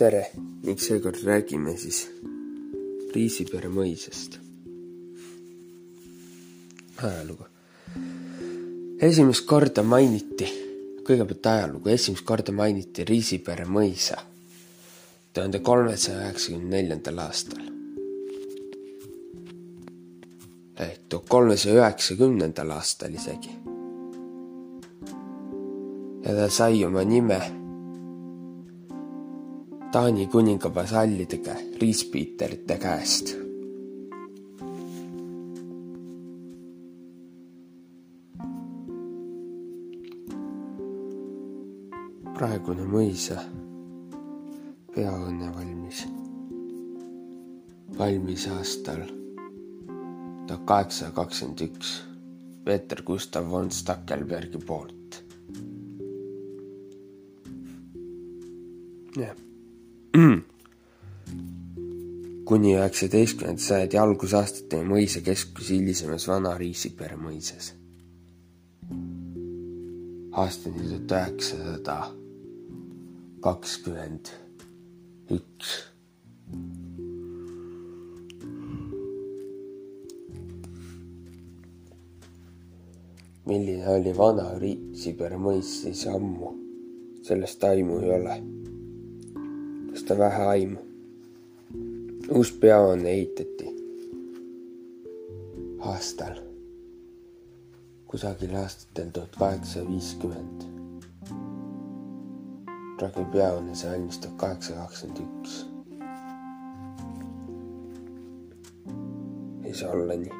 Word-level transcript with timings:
tere 0.00 0.30
ning 0.64 0.78
seekord 0.80 1.18
räägime 1.28 1.74
siis 1.76 2.06
Riisipere 3.12 3.68
mõisast. 3.68 4.38
ajalugu. 7.02 7.44
esimest 9.02 9.44
korda 9.50 9.82
mainiti, 9.82 10.48
kõigepealt 11.04 11.50
ajalugu, 11.52 11.92
esimest 11.92 12.24
korda 12.24 12.52
mainiti 12.52 13.04
Riisipere 13.04 13.68
mõisa 13.68 14.16
tuhande 15.34 15.60
kolmesaja 15.68 16.24
üheksakümne 16.24 16.76
neljandal 16.78 17.22
aastal. 17.26 17.62
ehk 20.80 20.98
tuhande 21.08 21.28
kolmesaja 21.28 21.76
üheksakümnendal 21.82 22.76
aastal 22.80 23.14
isegi. 23.20 23.52
ja 26.24 26.34
ta 26.34 26.48
sai 26.48 26.84
oma 26.84 27.04
nime 27.04 27.59
Taani 29.92 30.26
kuninga 30.26 30.74
vasallide 30.74 31.54
riispiiterite 31.80 32.76
käest. 32.78 33.32
praegune 42.40 42.86
mõisa 42.88 43.36
peahoone 44.94 45.50
valmis, 45.56 46.04
valmis 47.98 48.46
aastal 48.54 49.02
tuhat 50.46 50.64
kaheksasada 50.70 51.12
kakskümmend 51.18 51.66
üks 51.66 51.92
Peeter 52.64 53.02
Gustav 53.02 53.50
von 53.50 53.68
Stackelbergi 53.74 54.62
poolt. 54.66 54.99
Kuni 62.50 62.72
üheksateistkümnenda 62.74 63.62
sajandi 63.62 63.98
algusaastateni 64.02 64.82
mõisa 64.90 65.20
keskus 65.22 65.68
hilisemas 65.70 66.24
Vana-Riisipere 66.26 67.14
mõisas. 67.14 67.68
aastani 70.32 70.88
tuhat 70.88 71.12
üheksasada 71.12 71.96
kakskümmend 73.46 74.32
üks. 75.38 75.76
milline 83.46 83.88
oli 83.94 84.18
Vana-Riisipere 84.18 85.38
mõis 85.38 85.74
siis 85.86 86.06
ammu, 86.18 86.54
sellest 87.22 87.64
aimu 87.72 88.02
ei 88.02 88.14
ole. 88.20 88.38
kas 89.92 90.02
ta 90.02 90.18
vähe 90.26 90.46
aimu? 90.58 90.89
Uus 92.30 92.52
peahoone 92.52 93.10
ehitati 93.10 93.66
aastal, 95.80 96.36
kusagil 98.06 98.54
aastatel 98.54 99.10
tuhat 99.10 99.36
kaheksasada 99.38 99.88
viiskümmend. 99.88 100.62
praegu 102.96 103.24
peahoone 103.32 103.74
sai 103.74 103.90
valmis 103.92 104.18
tuhat 104.18 104.36
kaheksasada 104.36 104.80
kakskümmend 104.80 105.18
üks. 105.24 105.66
ei 109.64 109.74
saa 109.74 109.90
olla 109.90 110.14
nii. 110.14 110.32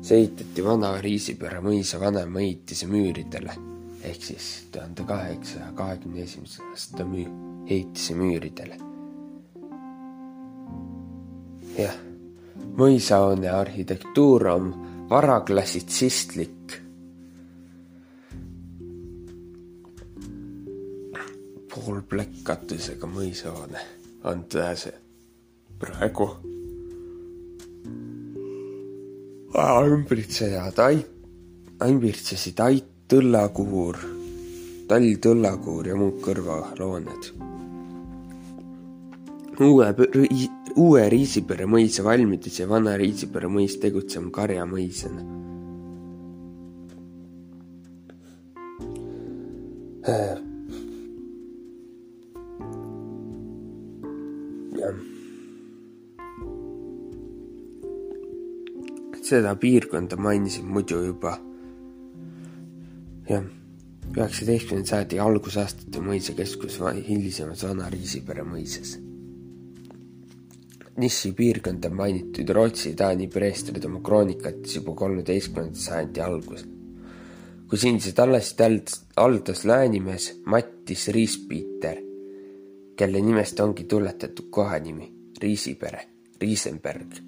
see 0.00 0.18
ehitati 0.18 0.64
vana 0.64 1.00
Riisipere 1.00 1.60
mõisa 1.60 2.00
vanema 2.00 2.40
ehitise 2.40 2.86
müüridele 2.86 3.56
ehk 4.02 4.22
siis 4.30 4.68
tuhande 4.72 5.02
kaheksasaja 5.02 5.72
kahekümne 5.72 6.22
esimese 6.22 6.62
aasta 6.70 7.04
müü-, 7.04 7.64
ehitise 7.66 8.14
müüridele 8.14 8.87
jah, 11.78 11.94
mõisahoone 12.78 13.50
arhitektuur 13.50 14.46
on 14.54 14.70
varaklassitsistlik. 15.10 16.54
poolplekkkatusega 21.78 23.06
mõisahoone 23.06 23.80
on 24.28 24.40
see 24.50 24.92
praegu. 25.78 26.26
ümbritsejad 29.94 30.82
ait-, 30.84 31.14
ümbritsesid 31.86 32.60
ait, 32.60 32.90
tõllakuur, 33.08 33.96
tall, 34.90 35.08
tõllakuur 35.22 35.88
ja 35.88 35.96
muud 35.96 36.20
kõrvalooned. 36.26 37.32
uue 39.60 39.88
uue 39.94 40.57
Riisipere 41.10 41.66
mõisa 41.66 42.04
valmides 42.06 42.60
ja 42.60 42.68
vana 42.70 42.92
Riisipere 42.98 43.48
mõis 43.50 43.74
tegutsema 43.82 44.30
karjamõisana. 44.30 45.24
jah. 50.08 50.38
seda 59.28 59.56
piirkonda 59.60 60.16
mainisin 60.16 60.64
muidu 60.64 61.02
juba. 61.04 61.34
jah, 63.28 63.44
üheksateistkümnenda 64.14 64.94
sajandi 64.94 65.20
algusaastate 65.20 66.00
mõisakeskus 66.00 66.80
hilisemas 67.10 67.66
Vana 67.66 67.90
Riisipere 67.90 68.46
mõisas 68.46 68.96
Nissi 70.98 71.30
piirkonda 71.32 71.90
mainitud 71.94 72.48
Rootsi-Taani 72.50 73.28
preestrid 73.30 73.84
oma 73.86 74.00
kroonikates 74.02 74.74
juba 74.80 74.96
kolmeteistkümnenda 74.98 75.78
sajandi 75.78 76.20
alguses. 76.20 76.66
kui 77.68 77.78
siinsed 77.78 78.18
allasid 78.18 78.90
haldas 79.16 79.64
läänimees 79.68 80.40
Mattis 80.46 81.08
Riispiiter, 81.08 81.98
kelle 82.96 83.20
nimest 83.20 83.60
ongi 83.60 83.84
tuletatud 83.84 84.48
kohanimi 84.50 85.12
Riisipere, 85.42 86.02
Riisenberg 86.40 87.20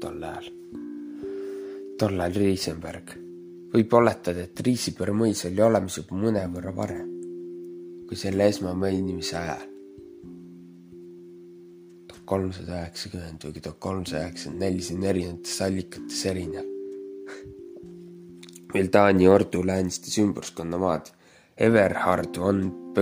tol 0.00 0.22
ajal, 0.22 0.50
tol 1.98 2.20
ajal 2.20 2.42
Riisenberg. 2.42 3.16
võib 3.74 3.92
oletada, 3.94 4.48
et 4.48 4.60
Riisipere 4.66 5.12
mõis 5.12 5.44
oli 5.46 5.62
olemas 5.62 6.00
juba 6.00 6.16
mõnevõrra 6.16 6.74
varem 6.76 7.10
kui 8.08 8.18
selle 8.18 8.48
esmamainimise 8.50 9.36
ajal 9.38 9.69
kolmsada 12.30 12.76
üheksakümmend 12.84 13.44
või 13.46 13.62
tuhat 13.62 13.78
kolmsada 13.82 14.26
üheksakümmend 14.26 14.62
neli, 14.64 14.82
see 14.86 14.96
on 14.98 15.06
erinevates 15.10 15.56
allikates 15.66 16.20
erinev. 16.30 16.66
meil 18.74 18.90
Taani 18.94 19.26
ordu 19.28 19.64
lääniste 19.66 20.10
sümburskonna 20.10 20.78
maad 20.78 21.10
Everhard 21.58 22.38
von 22.38 22.94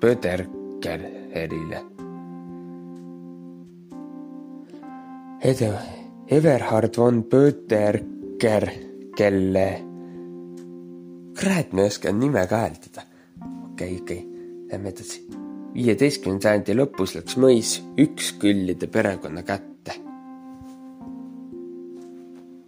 Pöderkerile. 0.00 1.80
Ede-, 5.40 5.78
Everhard 6.28 6.98
von 6.98 7.22
Pöderker, 7.22 8.68
kelle, 9.16 9.68
kurat, 11.38 11.72
ma 11.72 11.86
ei 11.86 11.86
oska 11.86 12.12
nime 12.12 12.46
ka 12.50 12.64
hääldada. 12.66 13.06
okei 13.42 13.96
okay,, 13.96 14.02
okei 14.02 14.18
okay., 14.18 14.68
lähme 14.72 14.88
edasi 14.88 15.41
viieteistkümnenda 15.74 16.48
sajandi 16.48 16.74
lõpus 16.76 17.14
läks 17.16 17.36
mõis 17.40 17.76
üksküllide 18.00 18.88
perekonna 18.92 19.42
kätte. 19.42 19.94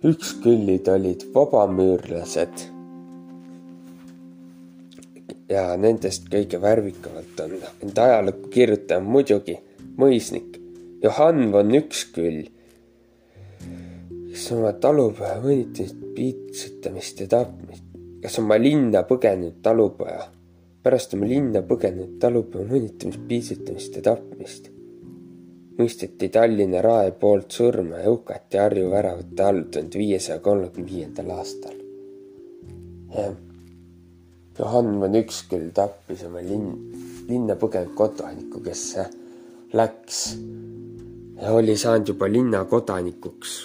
üksküllid 0.05 0.89
olid 0.89 1.23
vabamüürlased. 1.35 2.65
ja 5.49 5.77
nendest 5.77 6.29
kõige 6.33 6.61
värvikamalt 6.61 7.41
on 7.41 7.57
enda 7.83 8.05
ajalukku 8.05 8.49
kirjutaja 8.49 9.01
muidugi 9.01 9.59
mõisnik 9.97 10.61
Johann 11.03 11.53
von 11.53 11.75
Üksküll, 11.75 12.47
kes 14.31 14.47
oma 14.53 14.73
talupoja 14.73 15.37
mõnitamist, 15.43 15.99
piitsutamist 16.17 17.21
ja 17.21 17.27
tapmist, 17.29 17.85
kes 18.23 18.39
oma 18.41 18.57
linna 18.57 19.03
põgenenud 19.05 19.61
talupoja 19.63 20.25
pärast 20.85 21.17
oma 21.17 21.27
linna 21.27 21.65
põgenenud 21.65 22.19
talupoja 22.21 22.69
mõnitamist, 22.69 23.25
piitsutamist 23.29 23.97
ja 23.97 24.05
tapmist 24.13 24.75
mõisteti 25.79 26.29
Tallinna 26.31 26.83
Rae 26.85 27.13
poolt 27.19 27.51
surma 27.55 28.03
ja 28.03 28.11
hukati 28.11 28.61
Harju 28.61 28.91
väravate 28.93 29.43
all 29.43 29.65
tuhande 29.71 29.99
viiesaja 29.99 30.39
kolmekümne 30.45 30.91
viiendal 30.91 31.33
aastal. 31.35 31.75
Johann 34.59 35.01
von 35.01 35.19
Üksküll 35.19 35.73
tappis 35.75 36.23
oma 36.29 36.43
linn, 36.43 36.71
linna 37.29 37.59
põgenenud 37.59 37.95
kodanikku, 37.99 38.63
kes 38.63 38.87
läks 39.75 40.23
ja 41.43 41.53
oli 41.59 41.77
saanud 41.77 42.15
juba 42.15 42.31
linna 42.31 42.65
kodanikuks. 42.71 43.61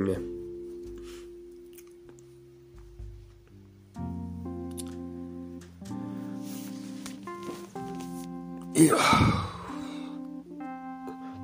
jah 0.00 0.29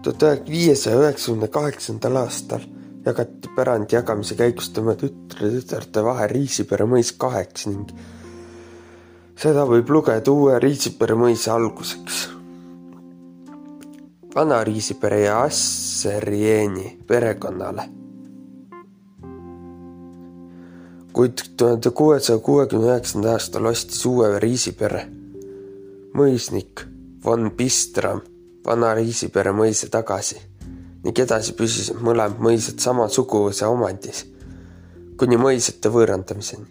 tuhat 0.03 0.51
viiesaja 0.51 1.01
üheksakümne 1.01 1.49
kaheksandal 1.49 2.17
aastal 2.23 2.61
jagati 3.07 3.51
pärandi 3.57 3.95
jagamise 3.97 4.35
käigus 4.35 4.71
tema 4.71 4.95
tütre-tütarde 4.99 6.05
vahel 6.05 6.31
Riisipere 6.31 6.87
mõis 6.91 7.13
kaheks 7.19 7.67
ning 7.71 7.91
seda 9.39 9.67
võib 9.69 9.91
lugeda 9.91 10.33
uue 10.33 10.59
Riisipere 10.63 11.15
mõisa 11.19 11.55
alguseks. 11.55 12.29
vana 14.35 14.65
Riisipere 14.65 15.21
ja 15.21 15.43
Asserieni 15.43 16.99
perekonnale. 17.07 17.89
kuid 21.13 21.41
tuhande 21.57 21.91
kuuesaja 21.91 22.39
kuuekümne 22.39 22.87
üheksandal 22.87 23.33
aastal 23.33 23.67
ostis 23.67 24.07
uue 24.07 24.39
Riisipere 24.41 25.07
mõisnik 26.15 26.96
von 27.27 27.51
Pistram 27.57 28.21
vana 28.67 28.95
Riisipere 28.95 29.51
mõisa 29.55 29.89
tagasi 29.91 30.39
ning 31.03 31.19
edasi 31.23 31.55
püsisid 31.59 31.99
mõlemad 32.03 32.39
mõisad 32.43 32.83
sama 32.83 33.09
suguvõsa 33.11 33.69
omandis 33.71 34.25
kuni 35.19 35.39
mõisate 35.41 35.91
võõrandamiseni. 35.91 36.67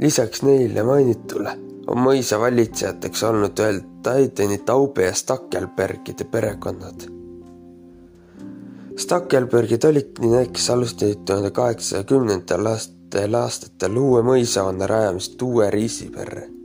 lisaks 0.00 0.42
neile 0.42 0.82
mainitule 0.82 1.56
on 1.90 1.98
mõisa 2.04 2.38
valitsejateks 2.40 3.22
olnud 3.28 3.58
veel 3.64 3.80
Taideni, 4.02 4.58
Taube 4.64 5.04
ja 5.04 5.14
Stakkelbergide 5.14 6.24
perekonnad. 6.24 7.02
Stakkelbergid 8.96 9.84
olid 9.84 10.22
need, 10.24 10.54
kes 10.54 10.70
alustasid 10.70 11.26
tuhande 11.28 11.50
kaheksasaja 11.50 12.06
kümnendatel 12.08 13.36
aastatel 13.42 14.00
uue 14.00 14.22
mõisahoone 14.24 14.88
rajamist 14.88 15.42
uue 15.42 15.68
Riisiperre 15.70 16.59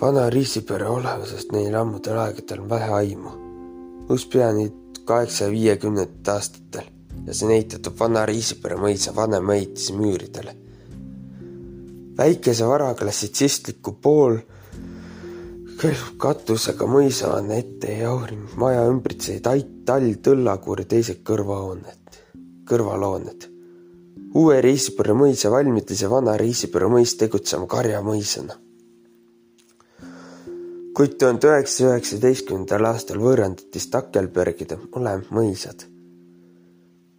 vana 0.00 0.30
Riisipere 0.30 0.88
olemusest 0.88 1.52
neil 1.52 1.74
ammudel 1.74 2.18
aegadel 2.20 2.60
on 2.60 2.68
vähe 2.68 2.90
aimu. 2.92 3.30
uus 4.10 4.26
peani 4.26 4.72
kaheksasaja 5.04 5.50
viiekümnendatel 5.50 6.34
aastatel 6.34 6.90
ja 7.26 7.34
see 7.34 7.48
näitatub 7.48 7.96
vana 8.00 8.26
Riisipere 8.26 8.76
mõisa 8.76 9.14
vanema 9.16 9.54
ehitise 9.54 9.96
müüridele. 9.96 10.52
väikese 12.18 12.68
varaklassitsistliku 12.68 13.92
pool 14.02 14.36
katusega 16.18 16.86
mõisaanne 16.86 17.58
ette 17.58 17.96
ja 17.98 18.10
auring 18.10 18.52
maja 18.56 18.84
ümbritsesid 18.88 19.46
ait, 19.46 19.72
tall, 19.84 20.12
tõllakuur 20.28 20.80
ja 20.84 20.90
teised 20.92 21.24
kõrvahooned, 21.24 22.20
kõrvalhooned. 22.68 23.48
uue 24.34 24.60
Riisipere 24.60 25.16
mõisa 25.16 25.50
valmides 25.50 26.04
ja 26.04 26.12
vana 26.12 26.36
Riisipere 26.36 26.92
mõis 26.92 27.16
tegutsema 27.16 27.66
karjamõisana 27.66 28.60
kuid 30.96 31.18
tuhande 31.20 31.48
üheksasaja 31.50 31.90
üheksateistkümnendal 31.92 32.86
aastal 32.88 33.18
võõrandati 33.20 33.80
Stakkelbergide 33.82 34.78
mõlemad 34.80 35.28
mõisad. 35.36 35.82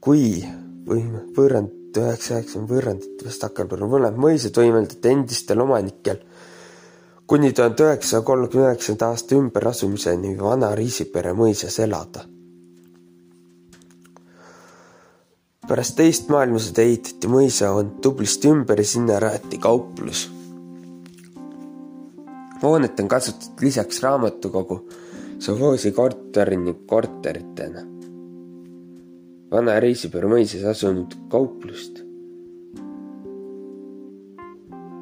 kui 0.01 0.41
võime 0.87 1.19
võõrand, 1.35 1.97
üheksa 1.97 2.39
üheksakümmend 2.39 2.71
võõrandati 2.71 3.33
Stakkelbergi 3.35 3.89
mõlemad 3.91 4.17
mõisad 4.23 4.57
võimaldati 4.57 5.11
endistel 5.11 5.61
omanikel 5.61 6.23
kuni 7.27 7.51
tuhande 7.53 7.83
üheksasaja 7.83 8.23
kolmekümne 8.25 8.71
üheksanda 8.71 9.11
aasta 9.11 9.35
ümberasumiseni 9.35 10.33
vana 10.39 10.71
Riisipere 10.75 11.35
mõisas 11.37 11.77
elada. 11.83 12.25
pärast 15.67 15.97
teist 15.99 16.29
maailmasõda 16.31 16.81
ehitati 16.81 17.27
mõisahoone 17.27 17.99
tublisti 18.01 18.47
ümber 18.47 18.79
ja 18.79 18.85
sinna 18.87 19.19
rajati 19.19 19.57
kauplus 19.59 20.21
hoonet 22.61 22.99
on 22.99 23.07
kasutatud 23.07 23.61
lisaks 23.61 24.01
raamatukogu, 24.03 24.89
sovhoosi 25.39 25.91
korteri 25.91 26.57
ning 26.57 26.85
korteritena. 26.85 27.81
vana 29.51 29.79
Reisiperu 29.79 30.27
mõisas 30.29 30.65
asunud 30.67 31.13
kauplust 31.31 32.01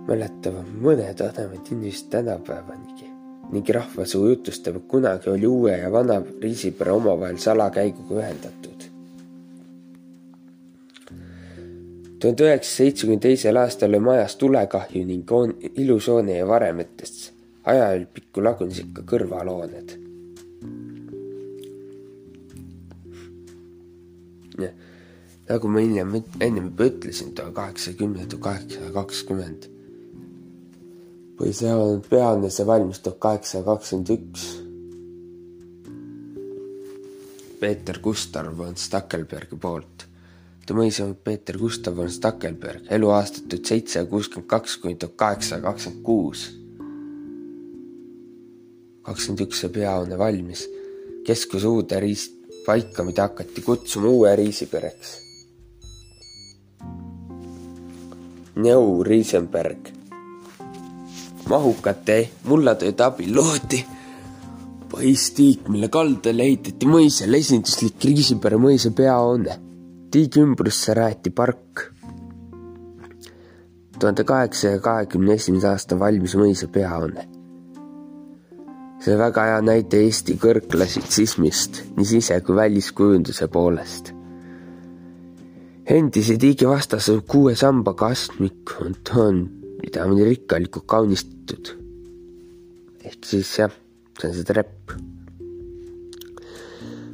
mäletavad 0.07 0.69
mõned 0.81 1.22
vanemad 1.24 1.72
inimesed 1.72 2.10
tänapäevanigi 2.13 3.10
ning 3.54 3.69
rahvasuu 3.69 4.28
jutustab, 4.30 4.78
et 4.78 4.88
kunagi 4.88 5.30
oli 5.30 5.48
uue 5.48 5.78
ja 5.78 5.92
vana 5.92 6.22
Riisipere 6.42 6.92
omavahel 6.92 7.38
salakäiguga 7.38 8.22
ühendatud. 8.22 8.90
tuhande 12.19 12.44
üheksasaja 12.44 12.78
seitsmekümne 12.78 13.22
teisel 13.22 13.57
aastal 13.62 13.90
oli 13.90 14.00
majas 14.00 14.36
tulekahju 14.36 15.06
ning 15.06 15.31
ilus 15.75 16.07
hoone 16.07 16.38
jäi 16.38 16.48
varemetest 16.48 17.34
ajapikku 17.65 18.44
lagunesid 18.44 18.91
ka 18.94 19.06
kõrvalhooned. 19.09 20.01
nagu 25.45 25.69
ma 25.69 25.81
hiljem, 25.83 26.13
ennem 26.41 26.71
juba 26.71 26.88
ütlesin, 26.89 27.35
tuhat 27.38 27.53
kaheksakümmend, 27.53 28.31
tuhat 28.31 28.44
kaheksasada 28.44 28.91
kakskümmend. 28.95 29.67
või 31.35 31.51
see 31.53 31.73
on 31.75 32.00
pealne, 32.09 32.50
see 32.50 32.65
valmis 32.65 33.01
tuhat 33.03 33.19
kaheksasada 33.21 33.65
kakskümmend 33.68 34.13
üks. 34.15 34.45
Peeter 37.59 38.00
Gustav 38.01 38.50
von 38.57 38.75
Stackelbergi 38.75 39.57
poolt. 39.61 40.07
ta 40.65 40.73
mõis 40.73 40.97
on 41.03 41.13
Peeter 41.15 41.57
Gustav 41.61 41.97
von 41.97 42.09
Stackelberg, 42.09 42.89
eluaastat 42.89 43.50
tuhat 43.50 43.65
seitsesada 43.65 44.09
kuuskümmend 44.09 44.50
kaks 44.50 44.77
kuni 44.81 44.97
tuhat 44.97 45.18
kaheksasada 45.18 45.61
kakskümmend 45.69 46.03
kuus 46.03 46.47
kakskümmend 49.06 49.46
üks 49.46 49.62
sai 49.62 49.69
peahoone 49.69 50.18
valmis. 50.18 50.66
keskus 51.25 51.63
uude 51.66 52.00
riis-, 52.02 52.31
paika, 52.66 53.04
mida 53.04 53.28
hakati 53.28 53.62
kutsuma 53.62 54.10
uue 54.10 54.36
riisipereks. 54.36 55.22
Neu 58.56 59.04
Riisenberg. 59.04 59.92
mahukate 61.50 62.18
mullatööde 62.50 63.04
abil 63.04 63.36
loodi 63.36 63.81
põhistiik, 64.90 65.68
mille 65.69 65.90
kaldal 65.94 66.40
ehitati 66.40 66.88
mõisal 66.90 67.38
esinduslik 67.38 68.07
Riisipere 68.09 68.57
mõisa 68.57 68.92
peahoone. 68.95 69.59
tiigi 70.12 70.42
ümbrusse 70.42 70.94
rajati 70.94 71.30
park. 71.30 71.92
tuhande 74.00 74.24
kaheksasaja 74.24 74.80
kahekümne 74.80 75.33
esimese 75.33 75.68
aasta 75.68 76.00
valmis 76.00 76.35
mõisa 76.35 76.68
peahoone 76.68 77.34
see 79.06 79.14
on 79.14 79.21
väga 79.21 79.44
hea 79.45 79.57
näide 79.62 80.00
Eesti 80.02 80.33
kõrgklassitsismist 80.42 81.81
nii 81.94 82.07
sise- 82.09 82.40
kui 82.42 82.56
väliskujunduse 82.57 83.47
poolest. 83.54 84.14
endise 85.85 86.38
tiigi 86.42 86.66
vastas 86.66 87.09
on 87.14 87.21
kuue 87.21 87.54
sambaga 87.56 88.07
astmik 88.07 88.74
on 88.81 88.95
toon, 89.09 89.44
mida 89.83 90.06
on 90.06 90.18
rikkalikult 90.18 90.88
kaunistatud. 90.88 91.69
ehk 93.04 93.26
siis 93.26 93.57
jah, 93.59 93.71
see 94.19 94.30
on 94.30 94.35
see 94.35 94.44
trepp. 94.44 94.95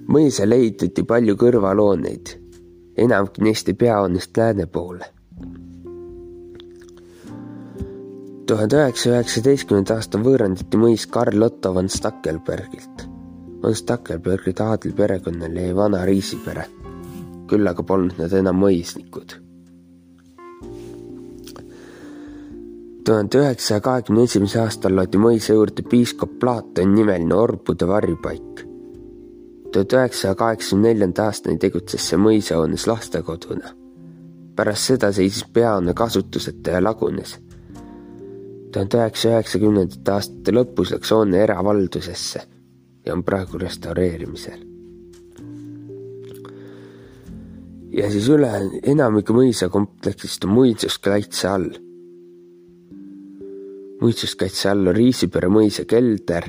mõisal 0.07 0.51
ehitati 0.51 1.03
palju 1.03 1.35
kõrvalhooneid, 1.35 2.37
enamik 2.97 3.39
neist 3.39 3.67
ei 3.67 3.73
peahoonest 3.73 4.37
lääne 4.37 4.65
poole 4.65 5.11
tuhande 8.51 8.75
üheksasaja 8.75 9.15
üheksateistkümnenda 9.15 9.95
aasta 9.95 10.19
võõrandati 10.19 10.79
mõis 10.79 11.05
Karl 11.07 11.43
Otto 11.45 11.69
von 11.71 11.87
Stackelbergilt. 11.89 13.03
von 13.63 13.75
Stackelbergide 13.75 14.63
aadliperekonnal 14.63 15.53
jäi 15.55 15.75
vana 15.75 16.01
riisipere, 16.05 16.65
küll 17.47 17.69
aga 17.71 17.83
polnud 17.83 18.17
nad 18.19 18.33
enam 18.33 18.59
mõisnikud. 18.59 19.37
tuhande 23.05 23.39
üheksasaja 23.39 23.81
kahekümne 23.85 24.23
esimesel 24.23 24.61
aastal 24.63 24.95
loodi 24.95 25.17
mõisa 25.17 25.55
juurde 25.55 25.85
piiskop 25.93 26.33
Platon 26.39 26.91
nimeline 26.95 27.35
orbude 27.35 27.87
varjupaik. 27.87 28.65
tuhat 29.71 29.93
üheksasaja 29.93 30.35
kaheksakümne 30.35 30.89
neljanda 30.89 31.29
aastani 31.29 31.57
tegutses 31.57 32.09
see 32.09 32.17
mõisahoones 32.17 32.87
lastekoduna. 32.87 33.71
pärast 34.55 34.91
seda 34.91 35.11
seisis 35.11 35.45
peahoone 35.53 35.93
kasutuseta 35.93 36.71
ja 36.71 36.83
lagunes 36.83 37.39
tuhande 38.71 38.97
üheksasaja 38.97 39.39
üheksakümnendate 39.39 40.11
aastate 40.15 40.55
lõpus 40.55 40.91
läks 40.93 41.11
hoone 41.13 41.43
eravaldusesse 41.43 42.41
ja 43.05 43.13
on 43.13 43.23
praegu 43.23 43.59
restaureerimisel. 43.61 44.67
ja 47.91 48.07
siis 48.11 48.29
üle 48.31 48.49
enamike 48.87 49.33
mõisakompleksist 49.35 50.45
on 50.47 50.53
muinsuskaitse 50.55 51.47
all. 51.47 51.69
muinsuskaitse 54.01 54.69
all 54.69 54.87
on 54.87 54.95
Riisipere 54.95 55.51
mõisa 55.51 55.85
kelder 55.85 56.47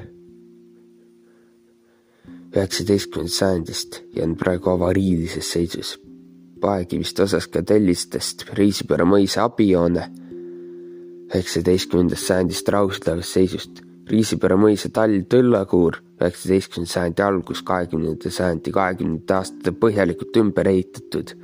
üheksateistkümnendast 2.52 3.38
sajandist 3.38 4.02
ja 4.14 4.24
on 4.24 4.36
praegu 4.36 4.70
avariilises 4.70 5.52
seisus. 5.52 5.98
paekivist 6.60 7.20
osas 7.20 7.48
ka 7.48 7.62
tellistest 7.62 8.44
Riisipere 8.54 9.04
mõisa 9.04 9.48
abijoone 9.48 10.10
üheksateistkümnendast 11.32 12.28
sajandist 12.28 12.68
rahuslavast 12.68 13.38
seisust. 13.38 13.82
Riisipere 14.12 14.58
mõisa 14.58 14.90
tall 14.92 15.22
tõllakuur 15.30 16.00
üheksateistkümnenda 16.20 16.92
sajandi 16.92 17.24
algus, 17.24 17.62
kahekümnenda 17.66 18.30
sajandi 18.30 18.74
kahekümnendate 18.74 19.38
aastate 19.38 19.74
põhjalikult 19.84 20.36
ümber 20.42 20.68
ehitatud. 20.72 21.34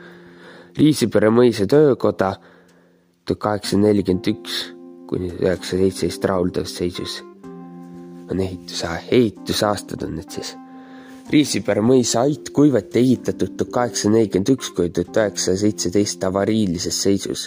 Riisipere 0.78 1.33
mõisa 1.35 1.66
töökoda 1.71 2.35
tuhat 3.25 3.42
kaheksasada 3.42 3.88
nelikümmend 3.88 4.30
üks 4.35 4.62
kuni 5.09 5.33
üheksa 5.40 5.80
seitseteist 5.80 6.25
rahuldavas 6.28 6.76
seisus 6.83 7.23
on 8.28 8.40
ehituse, 8.45 8.88
ehitusaastad 9.11 10.02
on 10.04 10.18
need 10.18 10.33
siis 10.33 10.54
Riisipere 11.28 11.83
mõisa 11.85 12.23
ait 12.25 12.49
kuivati 12.57 13.02
ehitatud 13.02 13.52
tuhat 13.61 13.73
kaheksasada 13.73 14.14
nelikümmend 14.14 14.49
üks 14.54 14.71
kuni 14.73 14.92
tuhat 14.97 15.18
üheksasada 15.21 15.61
seitseteist 15.61 16.23
avariilises 16.25 17.00
seisus. 17.04 17.42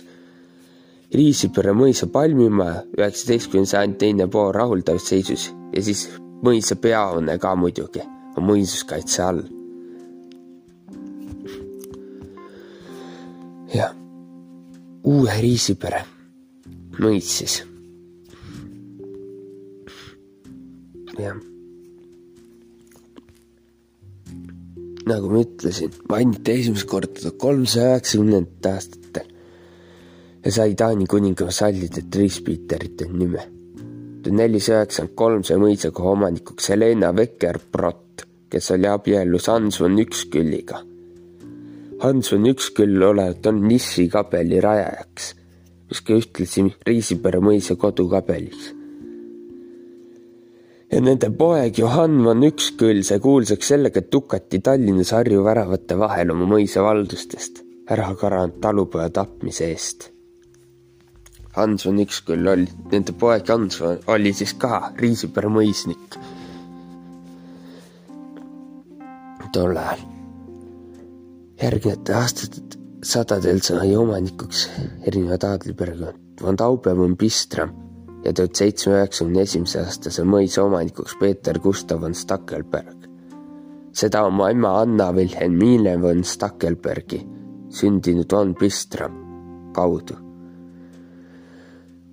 Riisipere 1.12 1.74
mõisa 1.76 2.08
palmimaja 2.08 2.86
üheksateistkümnenda 2.96 3.70
sajandi 3.74 3.98
teine 4.00 4.28
pool 4.32 4.54
rahuldavas 4.56 5.10
seisus 5.12 5.50
ja 5.76 5.84
siis 5.84 6.06
mõisa 6.46 6.78
peahoone 6.80 7.36
ka 7.42 7.52
muidugi 7.60 8.06
on 8.38 8.48
muinsuskaitse 8.48 9.24
all. 9.26 9.42
jah, 13.76 13.92
uue 15.04 15.36
Riisipere 15.44 16.06
mõis 17.00 17.36
siis. 17.42 17.60
jah 21.20 21.36
nagu 25.12 25.28
ma 25.34 25.44
ütlesin, 25.44 25.92
mainiti 26.10 26.54
esimest 26.56 26.88
korda 26.88 27.20
tuhat 27.20 27.40
kolmsaja 27.42 27.98
üheksakümnendatel 27.98 28.76
aastatel 28.78 29.01
ja 30.46 30.52
sai 30.52 30.76
Taani 30.76 31.06
kuninga 31.06 31.46
vasallidelt 31.46 32.16
Riispeeterite 32.16 33.08
nime. 33.12 33.44
tuhat 34.24 34.38
nelisada 34.38 34.84
üheksakümmend 34.84 35.16
kolm 35.18 35.44
sai 35.44 35.58
mõisakoha 35.62 36.12
omanikuks 36.16 36.70
Helena 36.70 37.10
Vekker-Brott, 37.18 38.26
kes 38.50 38.72
oli 38.76 38.88
abiellus 38.88 39.48
Hans 39.50 39.80
von 39.82 39.98
Ükskülliga. 40.00 40.82
Hans 42.04 42.32
von 42.34 42.46
Üksküll 42.46 43.02
olevat 43.02 43.46
olnud 43.46 43.72
Nissi 43.72 44.08
kabeli 44.10 44.62
rajajaks, 44.62 45.34
mis 45.90 46.04
ka 46.06 46.20
ühtlasi 46.20 46.68
Riisipere 46.88 47.42
mõisa 47.42 47.76
kodukabeliks 47.76 48.72
ja 50.92 51.00
nende 51.00 51.30
poeg 51.32 51.78
Johann 51.80 52.24
von 52.26 52.44
Üksküll 52.44 53.02
sai 53.08 53.20
kuulsaks 53.24 53.74
sellega, 53.74 54.02
et 54.04 54.10
tukati 54.12 54.60
Tallinnas 54.60 55.14
Harju 55.16 55.44
väravate 55.46 55.98
vahel 55.98 56.34
oma 56.36 56.50
mõisa 56.52 56.84
valdustest 56.84 57.64
ära 57.92 58.12
karanud 58.16 58.60
talupoja 58.64 59.10
tapmise 59.12 59.68
eest. 59.72 60.12
Hans 61.56 61.86
von 61.86 62.00
Üksküll 62.00 62.48
oli, 62.48 62.68
nende 62.92 63.12
poeg 63.12 63.50
Hans 63.50 63.82
oli 64.08 64.32
siis 64.34 64.54
ka 64.60 64.94
Riisipere 65.00 65.52
mõisnik 65.52 66.20
tol 69.52 69.76
ajal. 69.76 70.00
järgnevatel 71.62 72.16
aastasadadel 72.18 73.60
sai 73.66 73.92
omanikuks 74.00 74.64
erinevad 75.08 75.44
aadliperekond 75.44 76.42
von 76.42 76.58
Taube 76.58 76.94
von 76.98 77.18
Bistram 77.18 77.74
ja 78.24 78.34
tuhat 78.34 78.56
seitsmesaja 78.56 79.02
üheksakümne 79.04 79.44
esimese 79.44 79.82
aasta 79.84 80.14
sai 80.14 80.26
mõisa 80.26 80.64
omanikuks 80.64 81.18
Peeter 81.20 81.60
Gustav 81.60 82.02
von 82.02 82.16
Stackelberg. 82.16 83.08
seda 83.92 84.24
oma 84.26 84.50
ema 84.50 84.78
Anna 84.82 85.12
Wilhelmine 85.12 85.98
von 86.02 86.24
Stackelbergi 86.24 87.22
sündinud 87.70 88.32
von 88.32 88.56
Bistram 88.56 89.18
kaudu, 89.76 90.16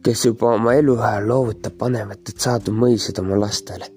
kes 0.09 0.25
juba 0.25 0.55
oma 0.57 0.73
eluajal 0.73 1.27
loovutab 1.29 1.75
vanematelt 1.81 2.41
saadud 2.41 2.73
mõisad 2.73 3.19
oma 3.21 3.37
lastele. 3.37 3.91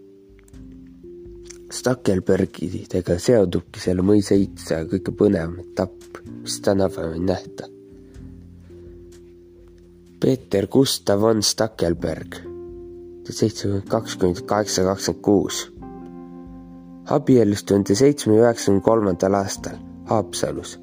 Stackelbergidega 1.72 3.16
seondubki 3.16 3.80
selle 3.80 4.04
mõisa 4.04 4.36
ehituse 4.36 4.82
kõige 4.92 5.14
põnevam 5.16 5.62
etapp, 5.64 6.20
mis 6.42 6.58
tänapäeval 6.66 7.24
nähta 7.24 7.70
Peeter 10.20 10.68
Gustav 10.68 11.24
von 11.24 11.40
Stackelberg, 11.42 12.36
tuhat 13.24 13.40
seitsekümmend 13.40 13.88
kaks 13.96 14.20
kuni 14.20 14.44
kaheksasada 14.44 14.98
kakskümmend 14.98 15.24
kuus. 15.24 15.64
abiellus 17.08 17.64
tuhande 17.64 17.96
seitsmesaja 17.96 18.50
üheksakümne 18.50 18.82
kolmandal 18.82 19.40
aastal 19.40 19.80
Haapsalus. 20.12 20.81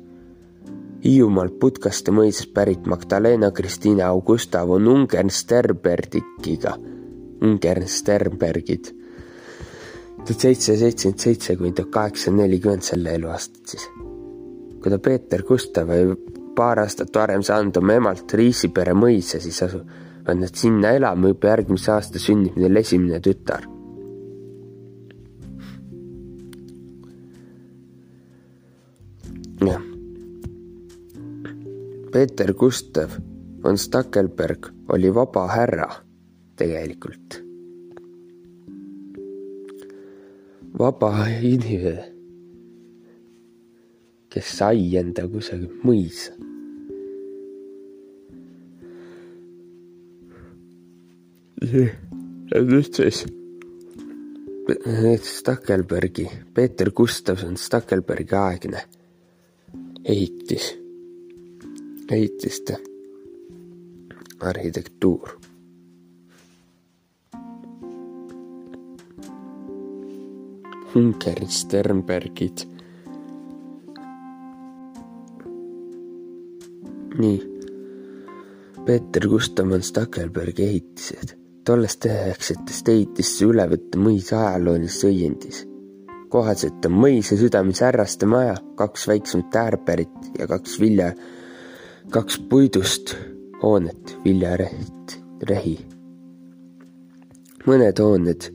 Hiiumaalt 1.04 1.60
Putkaste 1.62 2.10
mõisast 2.10 2.50
pärit 2.54 2.86
Magdalena 2.90 3.52
Kristina 3.54 4.08
Augusta 4.10 4.64
von 4.66 4.88
Ungern-Sternbergiga, 4.90 6.72
Ungern-Sternbergid, 7.46 8.90
tuhat 10.24 10.42
seitsesada 10.42 10.80
seitsekümmend 10.80 11.22
seitse 11.22 11.56
kuni 11.56 11.72
tuhat 11.72 11.92
kaheksasada 11.94 12.40
nelikümmend 12.40 12.82
selle 12.82 13.14
eluaastat 13.14 13.76
siis. 13.76 13.86
kui 14.82 14.90
ta 14.90 14.98
Peeter 14.98 15.42
Gustav 15.42 15.94
paar 16.58 16.82
aastat 16.82 17.14
varem 17.14 17.42
saanud 17.46 17.78
oma 17.78 17.94
emalt 17.98 18.34
Riisipere 18.34 18.94
mõisa, 18.94 19.38
siis 19.38 19.62
asuvad 19.62 20.34
nad 20.34 20.54
sinna 20.54 20.96
elama, 20.98 21.30
juba 21.30 21.54
järgmise 21.54 21.92
aasta 21.94 22.18
sünnib 22.18 22.58
neil 22.58 22.82
esimene 22.82 23.22
tütar. 23.22 23.77
Peeter 32.12 32.54
Gustav 32.54 33.18
von 33.62 33.78
Stackelberg 33.78 34.72
oli 34.88 35.14
vaba 35.14 35.46
härra 35.48 35.90
tegelikult. 36.56 37.48
vaba 40.78 41.26
inimene, 41.42 42.04
kes 44.30 44.50
sai 44.60 44.92
enda 45.00 45.24
kusagil 45.30 45.72
mõisa 45.82 46.36
ja 52.52 52.62
nüüd 52.62 52.92
siis 52.94 53.24
Stackelbergi, 55.24 56.26
Peeter 56.54 56.92
Gustavson 56.94 57.56
Stackelbergi 57.58 58.36
aegne 58.38 58.84
ehitis, 60.04 60.70
ehitiste 62.12 62.76
arhitektuur. 64.40 65.38
Ungeri 70.96 71.46
Sternbergid. 71.46 72.64
nii, 77.18 77.38
Peeter 78.86 79.28
Gustavson 79.28 79.82
Stackelbergi 79.82 80.62
ehitised 80.62 81.34
tollest 81.68 82.06
üheksatest 82.08 82.88
ehitist 82.88 83.42
üle 83.44 83.66
võtta 83.68 84.00
mõisa 84.00 84.38
ajaloolises 84.46 85.04
õiendis. 85.04 85.64
kohaselt 86.32 86.84
on 86.84 86.94
mõisa 87.02 87.36
südames 87.40 87.80
Härraste 87.80 88.26
maja, 88.28 88.54
kaks 88.76 89.06
väiksemat 89.08 89.56
äärpärit 89.56 90.30
ja 90.38 90.46
kaks 90.46 90.78
vilja, 90.80 91.12
kaks 92.10 92.38
puidust 92.50 93.14
hoonet, 93.62 94.16
viljareht, 94.24 95.18
rehi. 95.48 95.78
mõned 97.68 98.00
hooned, 98.00 98.50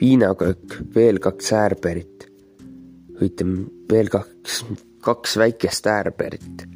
viinaköök, 0.00 0.80
veel 0.94 1.20
kaks 1.22 1.52
äärpärit, 1.52 2.30
ütleme 3.22 3.68
veel 3.90 4.10
kaks, 4.10 4.64
kaks 5.06 5.36
väikest 5.38 5.86
äärpärit 5.86 6.66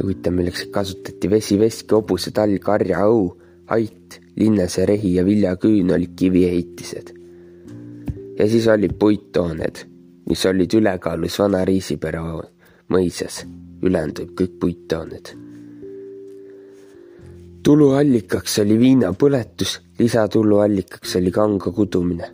huvitav, 0.00 0.34
milleks 0.34 0.66
kasutati 0.72 1.30
vesi, 1.30 1.58
veski, 1.60 1.94
hobuse, 1.94 2.32
tall, 2.34 2.58
karja, 2.62 3.04
õu, 3.06 3.28
ait, 3.74 4.20
linnase 4.36 4.86
rehi 4.88 5.16
ja 5.16 5.24
viljaküün 5.24 5.92
olid 5.94 6.14
kiviehitised. 6.16 7.14
ja 8.38 8.48
siis 8.48 8.66
olid 8.66 8.96
puittooned, 8.98 9.84
mis 10.28 10.46
olid 10.46 10.74
ülekaalus 10.74 11.38
vana 11.38 11.64
Riisipere 11.64 12.22
mõisas, 12.88 13.42
ülejäänud 13.82 14.18
olid 14.18 14.34
kõik 14.40 14.58
puittooned. 14.60 15.32
tuluallikaks 17.62 18.58
oli 18.58 18.78
viinapõletus, 18.78 19.80
lisatuluallikaks 19.98 21.16
oli 21.16 21.30
kanga 21.30 21.72
kudumine. 21.72 22.30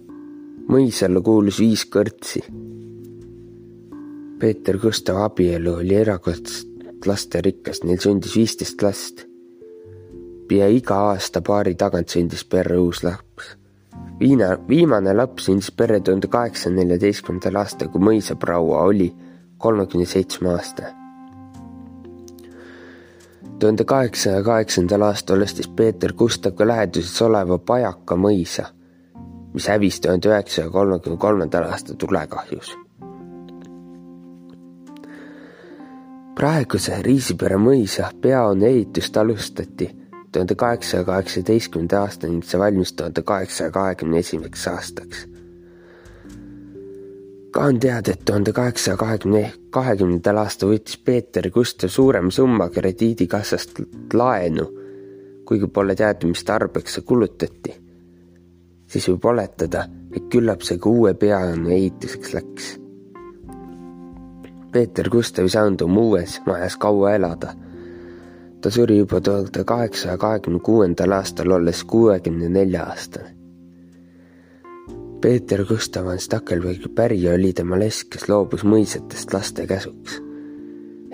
mõisale 0.68 1.22
kuulus 1.22 1.58
viis 1.60 1.86
kõrtsi. 1.86 2.44
Peeter 4.38 4.78
Gustav 4.78 5.16
abielu 5.16 5.74
oli 5.74 5.94
erakordselt 5.94 7.06
lasterikas, 7.06 7.84
neil 7.84 7.98
sündis 7.98 8.36
viisteist 8.36 8.82
last 8.82 9.28
pea 10.48 10.68
iga 10.72 10.96
aasta 11.12 11.42
paari 11.44 11.74
tagant 11.76 12.08
sündis 12.14 12.44
perre 12.48 12.78
uus 12.80 13.02
laps. 13.04 13.54
Viina, 14.20 14.54
viimane 14.68 15.12
laps 15.14 15.48
sündis 15.48 15.70
perre 15.76 16.00
tuhande 16.00 16.30
kaheksasaja 16.32 16.76
neljateistkümnendal 16.78 17.60
aastal, 17.62 17.92
kui 17.92 18.02
mõisaproua 18.10 18.86
oli 18.88 19.12
kolmekümne 19.58 20.06
seitsme 20.08 20.54
aastane. 20.54 20.97
Tuhande 23.58 23.84
kaheksasaja 23.84 24.42
kaheksandal 24.42 25.02
aastal 25.02 25.42
ostis 25.42 25.68
Peeter 25.68 26.12
Gustav 26.12 26.52
ka 26.52 26.66
läheduses 26.66 27.22
oleva 27.22 27.58
Pajaka 27.58 28.16
mõisa, 28.16 28.66
mis 29.54 29.68
hävis 29.68 30.00
tuhande 30.00 30.30
üheksasaja 30.30 30.70
kolmekümne 30.70 31.18
kolmandal 31.18 31.70
aastal 31.70 31.96
tulekahjus. 31.98 32.76
praeguse 36.38 37.02
Riisipere 37.02 37.56
mõisa 37.58 38.12
peahoone 38.22 38.66
ehitust 38.66 39.16
alustati 39.16 39.88
tuhande 40.32 40.54
kaheksasaja 40.54 41.04
kaheksateistkümnenda 41.04 42.02
aasta 42.02 42.30
ning 42.30 42.44
see 42.46 42.60
valmis 42.60 42.92
tuhande 42.92 43.22
kaheksasaja 43.22 43.70
kahekümne 43.74 44.18
esimeseks 44.18 44.68
aastaks 44.68 45.26
ka 47.50 47.60
on 47.60 47.80
teada, 47.80 48.12
et 48.12 48.24
tuhande 48.24 48.52
kaheksasaja 48.52 48.96
kahekümne, 48.96 49.52
kahekümnendal 49.70 50.40
aastal 50.42 50.72
võttis 50.72 50.98
Peeter 51.04 51.50
Gustav 51.50 51.92
suurema 51.92 52.30
summa 52.30 52.68
krediidikassast 52.68 53.80
laenu, 54.14 54.66
kuigi 55.48 55.68
pole 55.72 55.96
teada, 55.96 56.28
mis 56.28 56.44
tarbeks 56.44 56.98
see 56.98 57.06
kulutati. 57.08 57.76
siis 58.88 59.08
võib 59.08 59.24
oletada, 59.28 59.84
et 60.16 60.28
küllap 60.32 60.62
see 60.64 60.78
ka 60.78 60.88
uue 60.88 61.14
peajaama 61.14 61.72
ehituseks 61.76 62.34
läks. 62.34 62.68
Peeter 64.72 65.08
Gustav 65.08 65.44
ei 65.44 65.52
saanud 65.52 65.80
oma 65.84 66.00
uues 66.00 66.40
majas 66.46 66.76
kaua 66.76 67.14
elada. 67.14 67.54
ta 68.60 68.70
suri 68.70 68.98
juba 68.98 69.20
tuhande 69.20 69.64
kaheksasaja 69.64 70.18
kahekümne 70.18 70.60
kuuendal 70.60 71.12
aastal, 71.12 71.50
olles 71.50 71.84
kuuekümne 71.84 72.48
nelja 72.48 72.84
aastane 72.84 73.37
Peeter 75.20 75.64
Gustav 75.64 76.04
von 76.04 76.18
Stackelbergi 76.18 76.88
pärija 76.94 77.32
oli 77.34 77.48
tema 77.52 77.74
lesk, 77.80 78.06
kes 78.14 78.28
loobus 78.30 78.62
mõisatest 78.62 79.32
laste 79.34 79.64
käsuks. 79.66 80.20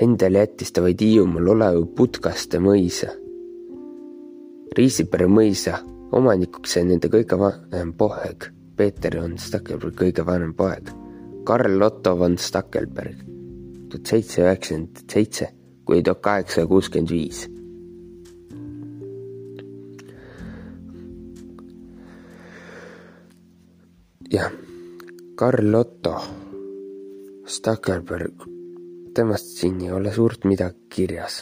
Endale 0.04 0.42
jättis 0.42 0.75
ta 0.76 0.82
vaid 0.84 1.00
Hiiumaal 1.00 1.49
oleva 1.54 1.87
Putkaste 1.96 2.61
mõisa. 2.61 3.08
Riisipere 4.76 5.25
mõisa 5.30 5.78
omanikuks 6.12 6.76
sai 6.76 6.84
nende 6.90 7.08
kõige 7.08 7.38
vanem 7.40 7.94
poeg, 7.96 8.50
Peeter 8.76 9.16
von 9.23 9.38
Stackelberg 9.40 9.96
kõige 10.02 10.26
vanem 10.28 10.52
poeg, 10.52 10.92
Karl 11.49 11.88
Otto 11.88 12.12
von 12.20 12.37
Stackelberg, 12.37 13.25
tuhat 13.88 14.12
seitsesada 14.12 14.52
üheksakümmend 14.52 15.04
seitse 15.08 15.52
kuni 15.88 16.04
tuhat 16.04 16.20
kaheksasada 16.28 16.68
kuuskümmend 16.68 17.16
viis 17.16 17.46
jah, 24.35 24.50
Karl 25.38 25.75
Otto 25.75 26.14
Stackelberg, 27.47 28.43
temast 29.14 29.53
siin 29.59 29.81
ei 29.81 29.93
ole 29.93 30.12
suurt 30.12 30.45
midagi 30.45 30.81
kirjas. 30.88 31.37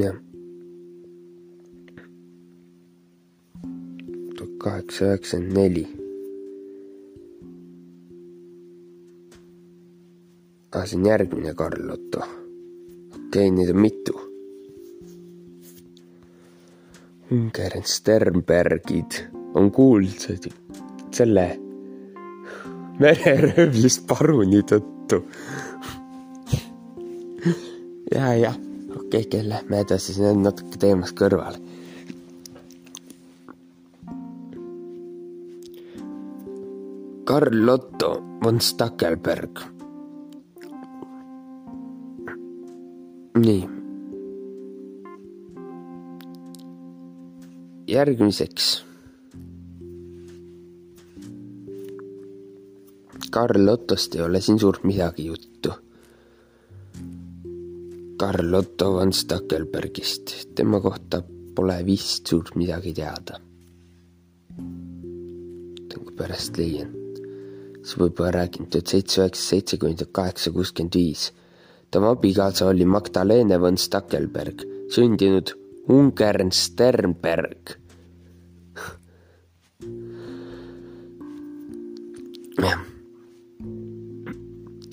jah. 0.00 0.16
tuhat 4.36 4.56
kaheksasada 4.64 5.12
üheksakümmend 5.12 5.54
neli. 5.58 5.84
aa, 10.72 10.86
see 10.86 10.98
on 10.98 11.06
järgmine 11.06 11.54
Karl 11.54 11.94
Otto. 11.98 12.18
okei 12.18 13.22
okay,, 13.26 13.50
neid 13.50 13.70
on 13.76 13.80
mitu 13.86 14.29
Ungern 17.30 17.84
Sternbergid 17.84 19.12
on 19.54 19.70
kuulsad 19.70 20.48
selle 21.14 21.44
mereröövlist 22.98 24.02
paruni 24.10 24.64
tõttu. 24.66 25.20
ja, 28.14 28.34
jah, 28.34 28.58
okei 28.96 29.22
okay,, 29.22 29.46
lähme 29.46 29.82
edasi, 29.84 30.16
see 30.16 30.26
on 30.26 30.42
natuke 30.42 30.82
teemast 30.82 31.14
kõrvale. 31.18 31.62
Karl 37.30 37.76
Otto 37.78 38.16
von 38.42 38.58
Stackelberg. 38.58 39.68
nii 43.40 43.79
järgmiseks. 47.90 48.84
Karl 53.30 53.68
Ottost 53.68 54.14
ei 54.14 54.22
ole 54.22 54.40
siin 54.40 54.58
suurt 54.58 54.84
midagi 54.84 55.26
juttu. 55.26 55.72
Karl 58.16 58.54
Otto 58.54 58.92
von 58.92 59.12
Stackelbergist, 59.12 60.32
tema 60.54 60.80
kohta 60.80 61.22
pole 61.54 61.78
vist 61.86 62.26
suurt 62.26 62.54
midagi 62.54 62.94
teada. 62.94 63.40
kui 66.00 66.14
pärast 66.16 66.56
leian, 66.56 66.92
siis 67.82 67.96
võib-olla 67.98 68.30
räägin 68.38 68.68
tuhat 68.70 68.86
seitse, 68.88 69.20
üheksa, 69.20 69.42
seitsekümmend, 69.48 70.06
kaheksa, 70.12 70.50
kuuskümmend 70.54 70.94
viis. 70.94 71.32
tema 71.90 72.10
abikaasa 72.14 72.66
oli 72.66 72.84
Magdalene 72.84 73.60
von 73.60 73.76
Stackelberg, 73.78 74.62
sündinud 74.94 75.52
Ungern 75.88 76.52
Sternberg 76.52 77.79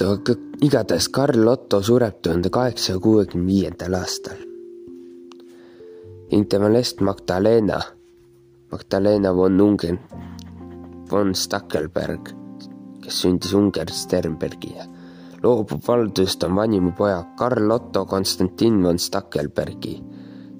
aga 0.05 0.33
igatahes 0.61 1.09
Karl 1.09 1.47
Otto 1.47 1.81
sureb 1.81 2.21
tuhande 2.21 2.49
kaheksasaja 2.49 2.99
kuuekümne 2.99 3.47
viiendal 3.47 3.93
aastal. 3.93 4.37
ning 6.31 6.45
tema 6.49 6.69
lest 6.73 7.01
Magdalena, 7.01 7.79
Magdalena 8.71 9.33
von 9.35 9.61
Ungen, 9.61 9.99
von 11.09 11.35
Stackelberg, 11.35 12.29
kes 13.01 13.21
sündis 13.21 13.53
Unger 13.53 13.89
Sternbergile, 13.89 14.85
loobub 15.43 15.81
valdusest 15.87 16.43
oma 16.43 16.61
vanima 16.61 16.91
poja 16.91 17.23
Karl 17.37 17.71
Otto 17.71 18.05
Konstantin 18.05 18.83
von 18.83 18.99
Stackelbergi 18.99 20.03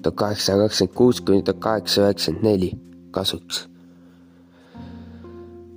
tuhat 0.02 0.16
kaheksasada 0.16 0.68
kakskümmend 0.68 0.94
kuus 0.94 1.20
kuni 1.20 1.42
tuhat 1.42 1.60
kaheksasada 1.60 2.08
üheksakümmend 2.08 2.44
neli 2.44 2.70
kasuks. 3.10 3.68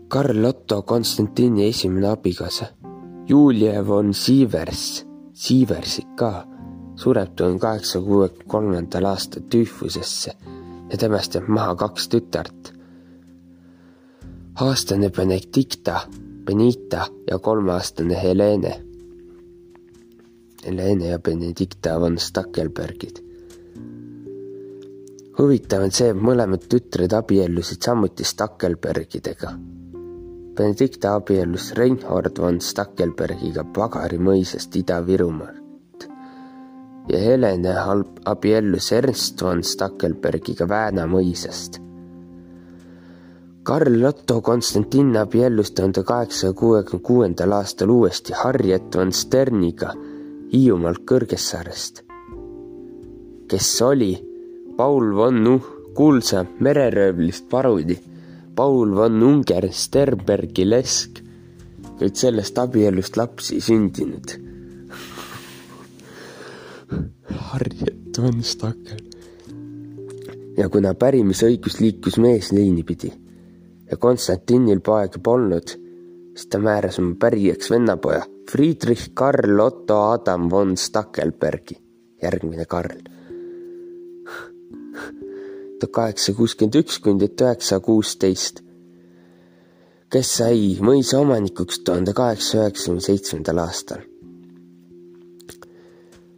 Karl 0.08 0.46
Otto 0.46 0.82
Konstantini 0.82 1.68
esimene 1.68 2.08
abikaasa 2.08 2.81
Julia 3.28 3.88
von 3.88 4.14
Sievers, 4.14 5.06
Sieversik 5.34 6.16
ka, 6.18 6.48
sureb 6.98 7.36
tuhande 7.36 7.60
kaheksasaja 7.62 8.06
kuuekümne 8.06 8.48
kolmandal 8.50 9.06
aastal 9.06 9.44
tüüfusesse 9.54 10.34
ja 10.90 10.98
temast 10.98 11.38
jääb 11.38 11.48
maha 11.48 11.76
kaks 11.76 12.08
tütart. 12.10 12.72
aastane 14.62 15.10
Benedicta, 15.10 16.00
Benita 16.46 17.06
ja 17.30 17.40
kolmeaastane 17.40 18.24
Helene. 18.24 18.74
Helene 20.66 21.08
ja 21.08 21.20
Benedicta 21.20 22.00
von 22.00 22.18
Stackelbergid. 22.18 23.22
huvitav 25.38 25.84
on 25.84 25.92
see, 25.92 26.10
et 26.10 26.18
mõlemad 26.18 26.66
tütred 26.70 27.14
abiellusid 27.14 27.82
samuti 27.82 28.24
Stackelbergidega 28.24 29.54
Benedicta 30.56 31.14
abiellus 31.16 31.74
Reinhold 31.78 32.40
von 32.40 32.58
Stackelbergiga 32.60 33.64
Pagari 33.64 34.18
mõisast 34.20 34.76
Ida-Virumaalt 34.76 36.08
ja 37.08 37.22
Helene 37.24 37.76
abiellus 38.28 38.90
Ernst 38.92 39.40
von 39.46 39.64
Stackelbergiga 39.64 40.68
Vääna 40.68 41.08
mõisast. 41.08 41.80
Karl 43.64 44.04
Otto 44.12 44.42
Konstantin 44.42 45.16
abiellus 45.24 45.72
tuhande 45.72 46.04
kaheksasaja 46.04 46.54
kuuekümne 46.54 47.08
kuuendal 47.08 47.56
aastal 47.56 47.96
uuesti 47.96 48.36
Harriet 48.44 48.92
von 48.96 49.16
Sterniga 49.16 49.96
Hiiumaalt 50.52 51.06
Kõrgessaarest, 51.08 52.04
kes 53.48 53.74
oli 53.88 54.14
Paul 54.76 55.16
von 55.16 55.44
Nuh 55.48 55.76
kuulsa 55.96 56.44
mereröövlist 56.60 57.48
parudi 57.50 58.02
Paul 58.56 58.96
von 58.96 59.24
Unger 59.24 59.68
Sternbergi 59.72 60.66
lesk, 60.68 61.22
kuid 62.00 62.18
sellest 62.20 62.58
abielust 62.60 63.18
lapsi 63.18 63.62
sündinud. 63.64 64.36
Harriet 67.52 68.18
von 68.18 68.44
Stakel. 68.44 69.08
ja 70.58 70.68
kuna 70.70 70.92
pärimisõigus 70.94 71.80
liikus 71.80 72.18
meesliini 72.20 72.84
pidi 72.84 73.10
ja 73.92 73.98
Konstantinil 73.98 74.82
poega 74.84 75.20
polnud, 75.24 75.72
siis 76.36 76.50
ta 76.52 76.60
määras 76.60 77.00
oma 77.00 77.16
pärijaks 77.20 77.72
vennapoja 77.72 78.26
Friedrich 78.52 79.14
Karl 79.14 79.60
Otto 79.60 80.02
Adam 80.12 80.50
von 80.52 80.76
Stackelbergi, 80.78 81.80
järgmine 82.22 82.66
Karl 82.66 83.00
tuhat 85.82 85.96
kaheksasada 85.98 86.38
kuuskümmend 86.38 86.78
üks 86.82 87.00
kuni 87.02 87.20
tuhat 87.20 87.42
üheksasada 87.42 87.86
kuusteist, 87.86 88.62
kes 90.12 90.38
sai 90.38 90.78
mõisa 90.84 91.20
omanikuks 91.22 91.82
tuhande 91.86 92.14
kaheksasaja 92.14 92.70
üheksakümne 92.70 93.06
seitsmendal 93.06 93.62
aastal. 93.66 94.06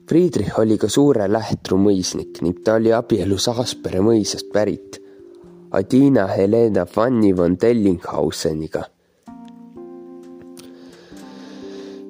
Friedrich 0.09 0.59
oli 0.59 0.77
ka 0.77 0.89
suure 0.91 1.29
Lähtru 1.31 1.77
mõisnik 1.79 2.41
ning 2.43 2.59
ta 2.63 2.75
oli 2.77 2.91
abielus 2.93 3.47
Aaspere 3.49 4.01
mõisast 4.03 4.51
pärit 4.53 4.99
Adina 5.73 6.27
Helena 6.27 6.85
Fanny 6.85 7.31
von 7.37 7.57
Dellinghausseniga. 7.61 8.83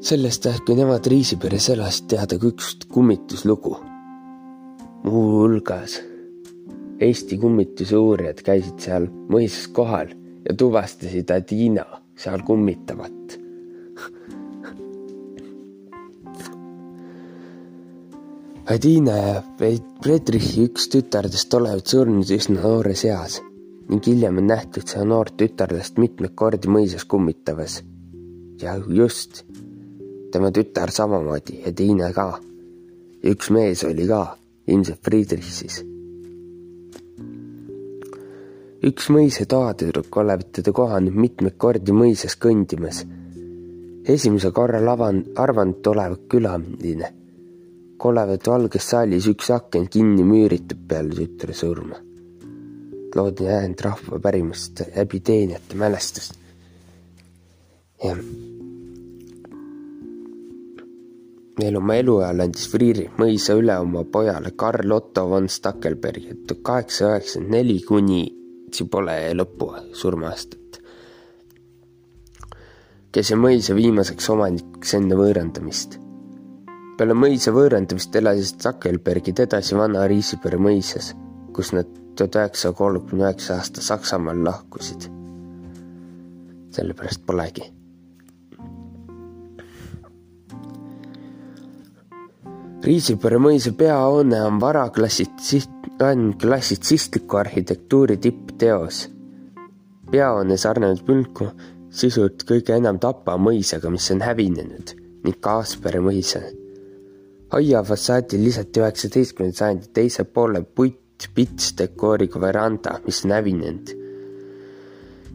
sellest 0.04 0.46
ajast, 0.46 0.65
kui 0.67 0.76
nemad 0.76 1.06
Riisiperes 1.08 1.69
elasid, 1.72 2.10
teada 2.12 2.36
ka 2.38 2.48
üks 2.48 2.74
kummituslugu. 2.91 3.78
muuhulgas 5.04 6.02
Eesti 7.04 7.38
kummituse 7.38 7.98
uurijad 8.00 8.42
käisid 8.46 8.80
seal 8.80 9.08
mõisas 9.30 9.68
kohal 9.76 10.13
ja 10.48 10.56
tuvastasid 10.58 11.32
Adina 11.36 11.86
seal 12.16 12.44
kummitavat 12.48 13.39
Adina 18.74 19.16
ja 19.20 19.39
Friedrichi 19.60 20.63
üks 20.70 20.86
tütardest 20.88 21.52
olevat 21.58 21.92
surnud 21.92 22.30
üsna 22.32 22.62
noores 22.63 23.04
eas 23.10 23.42
ning 23.89 24.08
hiljem 24.08 24.39
on 24.39 24.48
nähtud 24.48 24.88
seda 24.88 25.04
noort 25.10 25.36
tütarlast 25.42 26.00
mitmeid 26.00 26.32
kordi 26.39 26.72
mõisas 26.72 27.04
kummitamas. 27.04 27.82
ja 28.62 28.78
just, 28.88 29.44
tema 30.32 30.52
tütar 30.56 30.92
samamoodi 30.96 31.60
ja 31.66 31.74
teine 31.76 32.13
ka. 32.13 32.39
üks 33.24 33.52
mees 33.52 33.84
oli 33.84 34.08
ka, 34.08 34.38
ilmselt 34.68 35.04
Friedrich 35.04 35.52
siis. 35.52 35.84
Üks 38.84 39.10
mõisa 39.15 39.46
toatüdruk 39.48 40.17
olevat 40.19 40.50
teda 40.60 40.72
kohanud 40.76 41.15
mitmeid 41.15 41.56
kordi 41.58 41.96
mõisas 41.96 42.36
kõndimas. 42.36 43.06
esimese 44.08 44.52
korral 44.52 44.88
avan-, 44.88 45.26
arvanud 45.39 45.88
olevat 45.88 46.26
külaline 46.30 47.13
olevat 48.04 48.48
valges 48.48 48.89
saalis 48.89 49.28
üks 49.32 49.50
aken 49.56 49.86
kinni 49.88 50.26
müüritud 50.28 50.82
peale 50.88 51.15
tütre 51.15 51.54
surma. 51.54 51.96
loodin 53.15 53.48
jäänud 53.48 53.82
rahva 53.86 54.19
pärimust 54.19 54.82
läbi 54.96 55.19
teenijate 55.19 55.76
mälestust. 55.76 56.36
jah. 58.04 58.19
veel 61.62 61.76
oma 61.78 61.96
eluajal 61.96 62.39
andis 62.39 62.69
Friiri 62.69 63.10
mõisa 63.17 63.56
üle 63.56 63.80
oma 63.80 64.04
pojale 64.04 64.52
Karl 64.52 64.91
Otto 64.91 65.30
von 65.30 65.48
Stackelbergi 65.50 66.36
tuhat 66.48 66.63
kaheksasada 66.63 67.13
üheksakümmend 67.13 67.56
neli 67.56 67.82
kuni 67.88 68.42
Tsibole 68.73 69.17
lõpu 69.38 69.67
surmaastat, 69.93 70.79
kes 73.13 73.29
jäi 73.29 73.38
mõisa 73.38 73.77
viimaseks 73.77 74.31
omanikuks 74.33 74.97
enne 74.97 75.19
võõrandamist 75.19 75.99
peale 76.97 77.15
mõisa 77.17 77.51
võõrandamist 77.53 78.15
elasid 78.15 78.62
Zuckerbergid 78.63 79.39
edasi 79.43 79.77
vana 79.77 80.05
Riisipere 80.09 80.59
mõisas, 80.62 81.13
kus 81.55 81.73
nad 81.75 81.89
tuhat 82.17 82.38
üheksasaja 82.38 82.77
kolmekümne 82.77 83.25
üheksa 83.25 83.57
aasta 83.57 83.81
Saksamaal 83.81 84.43
lahkusid. 84.45 85.09
sellepärast 86.73 87.21
polegi. 87.25 87.62
Riisipere 92.84 93.38
mõisa 93.39 93.72
peahoone 93.80 94.41
on 94.43 94.58
varaklassitsist-, 94.60 95.88
on 96.04 96.34
klassitsistliku 96.41 97.39
arhitektuuri 97.39 98.17
tippteos. 98.17 99.10
peahoone 100.12 100.58
sarnaneb 100.58 101.08
Münku 101.08 101.48
sisult 101.89 102.43
kõige 102.50 102.76
enam 102.76 103.00
Tapa 103.00 103.38
mõisaga, 103.38 103.89
mis 103.89 104.12
on 104.12 104.22
hävinenud 104.22 104.93
ning 105.24 105.39
Kaaspere 105.39 106.04
mõisa 106.04 106.43
aia 107.54 107.84
fassaadil 107.86 108.43
lisati 108.43 108.82
üheksateistkümnenda 108.82 109.58
sajandi 109.58 109.91
teise 109.93 110.24
poole 110.26 110.63
putt-pits-dekooriga 110.63 112.41
veranda, 112.41 112.98
mis 113.06 113.24
on 113.26 113.36
hävinenud 113.38 114.03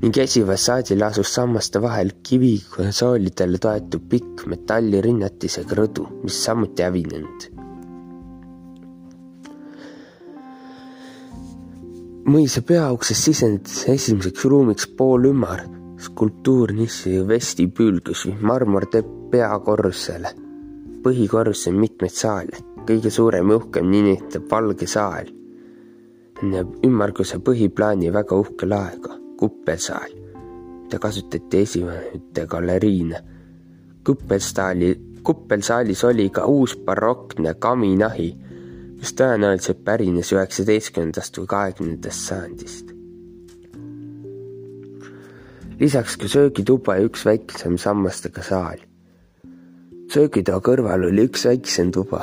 ning 0.03 0.19
esifassaadil 0.25 1.03
asus 1.07 1.33
sammaste 1.35 1.83
vahel 1.83 2.13
kivikonsoolidele 2.29 3.61
toetuv 3.65 4.05
pikk 4.11 4.45
metallirinnatisega 4.53 5.79
rõdu, 5.81 6.09
mis 6.25 6.43
samuti 6.45 6.87
hävinenud. 6.87 7.49
mõisa 12.29 12.61
peauksest 12.61 13.25
sisenedes 13.25 13.87
esimeseks 13.89 14.45
ruumiks 14.53 14.91
poolümar 14.99 15.63
skulptuurnissi 16.05 17.23
vestibüül, 17.31 18.03
kus 18.05 18.27
marmor 18.45 18.85
teeb 18.93 19.09
peakorrusele 19.33 20.35
põhikorruses 21.09 21.71
on 21.71 21.79
mitmeid 21.81 22.15
saale, 22.15 22.61
kõige 22.89 23.11
suurem 23.13 23.53
ja 23.53 23.59
uhkem 23.61 23.91
nimetab 23.93 24.49
Valge 24.51 24.87
saal. 24.87 25.35
näeb 26.43 26.85
ümmarguse 26.87 27.41
põhiplaani 27.43 28.13
väga 28.15 28.37
uhke 28.39 28.67
laega, 28.67 29.17
kuppelsaal, 29.39 30.11
mida 30.83 30.99
kasutati 30.99 31.63
esimete 31.63 32.47
galeriina. 32.47 33.21
kuppelsaali, 34.05 34.91
kuppelsaalis 35.23 36.05
oli 36.05 36.31
ka 36.31 36.45
uus 36.47 36.77
barokne 36.77 37.55
kaminahi, 37.55 38.29
mis 38.99 39.15
tõenäoliselt 39.15 39.85
pärines 39.85 40.33
üheksateistkümnendast 40.33 41.39
või 41.39 41.47
kahekümnendast 41.47 42.29
sajandist 42.29 42.95
lisaks 45.79 46.17
ka 46.19 46.27
söögituba 46.27 46.97
ja 46.99 47.07
üks 47.07 47.23
väiksem 47.25 47.77
sammastega 47.79 48.43
saal 48.43 48.89
söögitoa 50.13 50.61
kõrval 50.65 51.09
oli 51.09 51.27
üks 51.29 51.45
väiksem 51.49 51.91
tuba, 51.93 52.23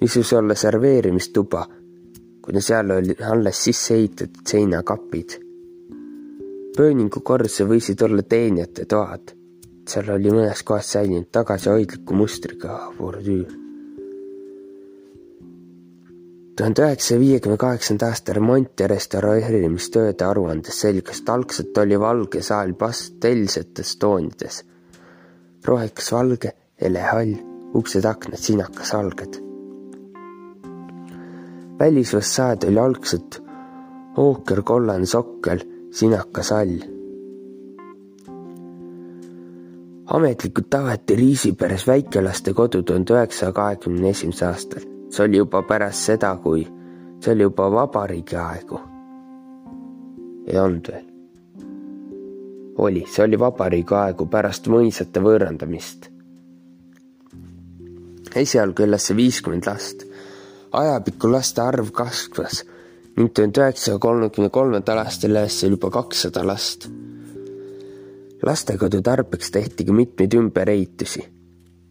mis 0.00 0.16
võis 0.16 0.32
olla 0.36 0.56
serveerimistuba, 0.58 1.64
kuna 2.44 2.62
seal 2.64 2.92
oli 2.96 3.16
alles 3.24 3.62
sisse 3.64 3.96
ehitatud 3.96 4.42
seinakapid. 4.48 5.38
Pööningu 6.80 7.20
korrusse 7.20 7.66
võisid 7.68 8.00
olla 8.06 8.22
teenijate 8.24 8.86
toad, 8.88 9.34
seal 9.84 10.06
oli 10.14 10.30
mõnes 10.32 10.62
kohas 10.64 10.94
säilinud 10.94 11.26
tagasihoidliku 11.32 12.16
mustriga 12.16 12.76
bordüür. 12.96 13.50
tuhande 16.56 16.82
üheksasaja 16.84 17.20
viiekümne 17.20 17.56
kaheksanda 17.56 18.08
aasta 18.12 18.32
remont- 18.36 18.80
ja 18.80 18.86
restaureerimistööde 18.88 20.24
aruandes 20.24 20.80
selgus, 20.80 21.20
et 21.20 21.28
algselt 21.28 21.78
oli 21.78 21.98
valge 22.00 22.42
saal 22.42 22.72
pastellsetes 22.72 23.96
toonides, 23.96 24.62
rohekas 25.64 26.12
valge 26.12 26.52
helehall, 26.80 27.34
uksed-aknad 27.74 28.40
sinakasvalged. 28.40 29.40
välisfassaad 31.78 32.64
oli 32.68 32.78
algselt 32.78 33.42
ookerkollane 34.16 35.06
sokkel, 35.06 35.69
sinakashall. 35.90 36.80
ametlikult 40.10 40.74
avati 40.74 41.16
Riisiperes 41.16 41.86
väikelaste 41.86 42.52
kodu 42.52 42.82
tuhande 42.82 43.14
üheksasaja 43.14 43.52
kahekümne 43.52 44.10
esimesel 44.10 44.48
aastal. 44.48 44.86
see 45.10 45.24
oli 45.24 45.36
juba 45.36 45.62
pärast 45.62 46.10
seda, 46.10 46.36
kui 46.36 46.66
see 47.20 47.32
oli 47.34 47.42
juba 47.42 47.70
vabariigi 47.72 48.36
aegu. 48.36 48.80
ei 50.46 50.58
olnud 50.58 50.92
veel. 50.92 51.04
oli, 52.78 53.04
see 53.06 53.24
oli 53.24 53.38
vabariigi 53.38 53.94
aegu 53.94 54.26
pärast 54.26 54.68
mõisate 54.68 55.22
võõrandamist 55.22 56.10
esialgu 58.36 58.82
elas 58.82 59.08
see 59.08 59.16
viiskümmend 59.16 59.66
last. 59.66 60.04
ajapikku 60.72 61.30
laste 61.32 61.62
arv 61.62 61.90
kasvas 61.90 62.64
ning 63.16 63.32
tuhande 63.34 63.60
üheksasaja 63.60 63.98
kolmekümne 63.98 64.50
kolmandal 64.54 65.02
aastal 65.04 65.34
elas 65.34 65.58
seal 65.60 65.76
juba 65.76 65.90
kakssada 65.90 66.46
last. 66.46 66.88
lastekodu 68.46 69.02
tarbeks 69.02 69.50
tehti 69.50 69.84
ka 69.84 69.92
mitmeid 69.92 70.32
ümberehitusi. 70.32 71.24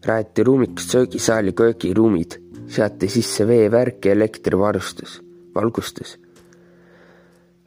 rajati 0.06 0.44
ruumikust 0.44 0.90
söögisaal 0.90 1.46
ja 1.46 1.52
köögiruumid, 1.52 2.40
seati 2.68 3.08
sisse 3.08 3.46
veevärk 3.46 4.04
ja 4.04 4.12
elektrivarustus, 4.12 5.22
valgustus 5.54 6.18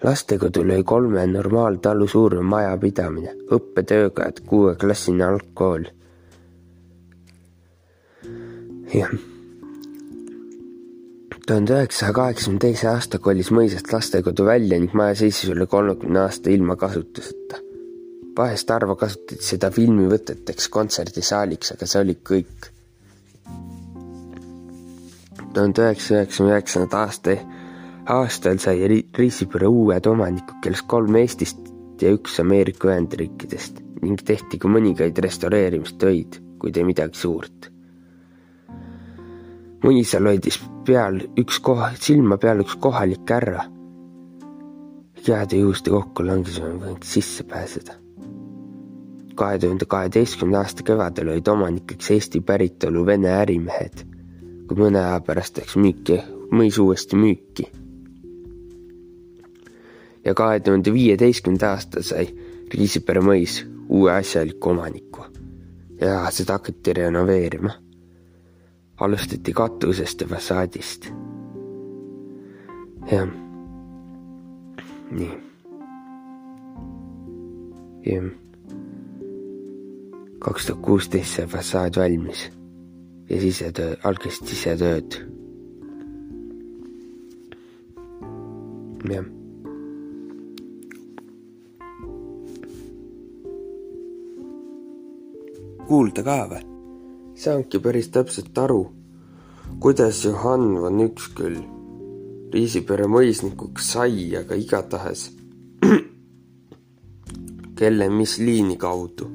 lastekodul 0.03 0.69
oli 0.69 0.83
kolme 0.83 1.27
normaaltalu 1.27 2.07
suurune 2.07 2.43
majapidamine, 2.43 3.35
õppetöökojad, 3.55 4.41
kuueklassine 4.47 5.23
algkool 5.23 5.85
jah. 8.93 9.32
Tuhande 11.47 11.73
üheksasaja 11.75 12.13
kaheksakümne 12.15 12.59
teise 12.63 12.87
aasta 12.87 13.19
kolis 13.19 13.49
mõisast 13.51 13.89
lastekodu 13.91 14.45
välja 14.47 14.77
ning 14.79 14.93
maja 14.95 15.15
seisis 15.19 15.49
üle 15.51 15.65
kolmekümne 15.67 16.21
aasta 16.23 16.51
ilma 16.53 16.75
kasutuseta. 16.79 17.59
vahest 18.37 18.69
harva 18.69 18.95
kasutati 18.95 19.43
seda 19.45 19.69
filmivõteteks 19.71 20.69
kontserdisaaliks, 20.73 21.73
aga 21.75 21.85
see 21.85 22.01
oli 22.01 22.15
kõik. 22.29 22.69
tuhande 25.53 25.83
üheksasaja 25.87 26.21
üheksakümne 26.21 26.53
üheksanda 26.55 26.97
aasta 26.97 27.37
aastal 28.15 28.57
sai 28.57 29.03
Riisipere 29.17 29.67
uued 29.67 30.05
omanikud, 30.05 30.61
kellest 30.63 30.87
kolm 30.87 31.15
Eestist 31.15 31.59
ja 32.01 32.11
üks 32.11 32.39
Ameerika 32.39 32.87
Ühendriikidest 32.87 33.83
ning 34.01 34.23
tehti 34.23 34.57
ka 34.59 34.67
mõningaid 34.67 35.19
restaureerimistöid, 35.27 36.39
kuid 36.59 36.77
ei 36.77 36.87
midagi 36.87 37.19
suurt 37.19 37.69
mõisal 39.83 40.31
hoidis 40.31 40.61
peal 40.85 41.19
üks 41.39 41.59
koha, 41.63 41.91
silma 41.99 42.37
peal 42.37 42.61
üks 42.63 42.75
kohalik 42.79 43.29
härra. 43.29 43.65
ja 45.27 45.45
juuste 45.51 45.91
kokku 45.91 46.25
langesime, 46.27 46.73
võiks 46.81 47.13
sisse 47.15 47.43
pääseda. 47.43 47.93
kahe 49.35 49.59
tuhande 49.59 49.85
kaheteistkümnenda 49.85 50.59
aasta 50.59 50.83
kevadel 50.83 51.29
olid 51.29 51.47
omanikeks 51.47 52.11
Eesti 52.11 52.41
päritolu 52.41 53.05
Vene 53.05 53.31
ärimehed, 53.31 54.03
kui 54.67 54.77
mõne 54.77 54.99
aja 54.99 55.21
pärast 55.25 55.57
läks 55.57 55.75
müüki, 55.75 56.19
mõis 56.51 56.79
uuesti 56.79 57.15
müüki. 57.15 57.69
ja 60.25 60.33
kahe 60.33 60.59
tuhande 60.59 60.93
viieteistkümnenda 60.93 61.71
aasta 61.71 62.03
sai 62.03 62.27
Riisipere 62.73 63.21
mõis 63.21 63.61
uue 63.89 64.11
asjaliku 64.11 64.69
omaniku 64.69 65.25
ja 66.01 66.31
seda 66.31 66.57
hakati 66.57 66.93
renoveerima 66.93 67.73
alustati 68.99 69.53
katusest 69.53 70.21
ja 70.21 70.27
fassaadist. 70.27 71.07
jah, 73.11 73.27
nii. 75.11 75.31
jah. 78.05 78.31
kaks 80.39 80.65
tuhat 80.65 80.81
kuusteist 80.81 81.35
sai 81.35 81.47
fassaad 81.47 81.99
valmis 81.99 82.49
ja 83.29 83.41
sisetöö, 83.41 83.95
algasid 84.03 84.47
sisetööd. 84.47 85.21
jah. 89.09 89.25
kuulda 95.87 96.23
ka 96.23 96.37
või? 96.51 96.72
Saanudki 97.43 97.79
päris 97.83 98.07
täpselt 98.07 98.57
aru, 98.57 98.83
kuidas 99.83 100.21
Johann 100.25 100.77
von 100.81 101.01
Üksküll 101.03 101.57
Riisipere 102.53 103.07
mõisnikuks 103.09 103.89
sai, 103.95 104.29
aga 104.39 104.55
igatahes 104.55 105.25
kelle 107.79 108.07
mis 108.13 108.37
liini 108.39 108.77
kaudu 108.79 109.27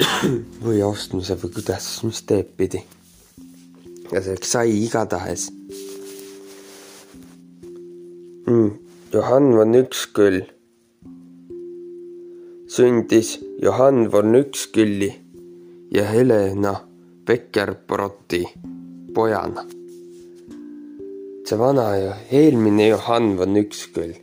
või 0.64 0.80
ostmise 0.86 1.36
või 1.42 1.52
kuidas, 1.58 1.88
mis 2.06 2.22
teed 2.24 2.54
pidi. 2.56 2.80
ja 4.12 4.22
selleks 4.22 4.54
sai 4.56 4.72
igatahes 4.86 5.50
mm.. 8.46 8.70
Johann 9.12 9.52
von 9.58 9.76
Üksküll 9.82 10.40
sündis 12.78 13.34
Johann 13.60 14.08
von 14.14 14.40
Ükskülli 14.40 15.21
ja 15.94 16.04
Helena 16.04 16.76
Becker-Brotti 17.26 18.44
pojana. 19.14 19.64
see 21.48 21.58
vana 21.58 21.96
ja 21.96 22.14
eelmine 22.30 22.86
Johann 22.86 23.40
on 23.40 23.56
üks 23.60 23.82
küll, 23.92 24.14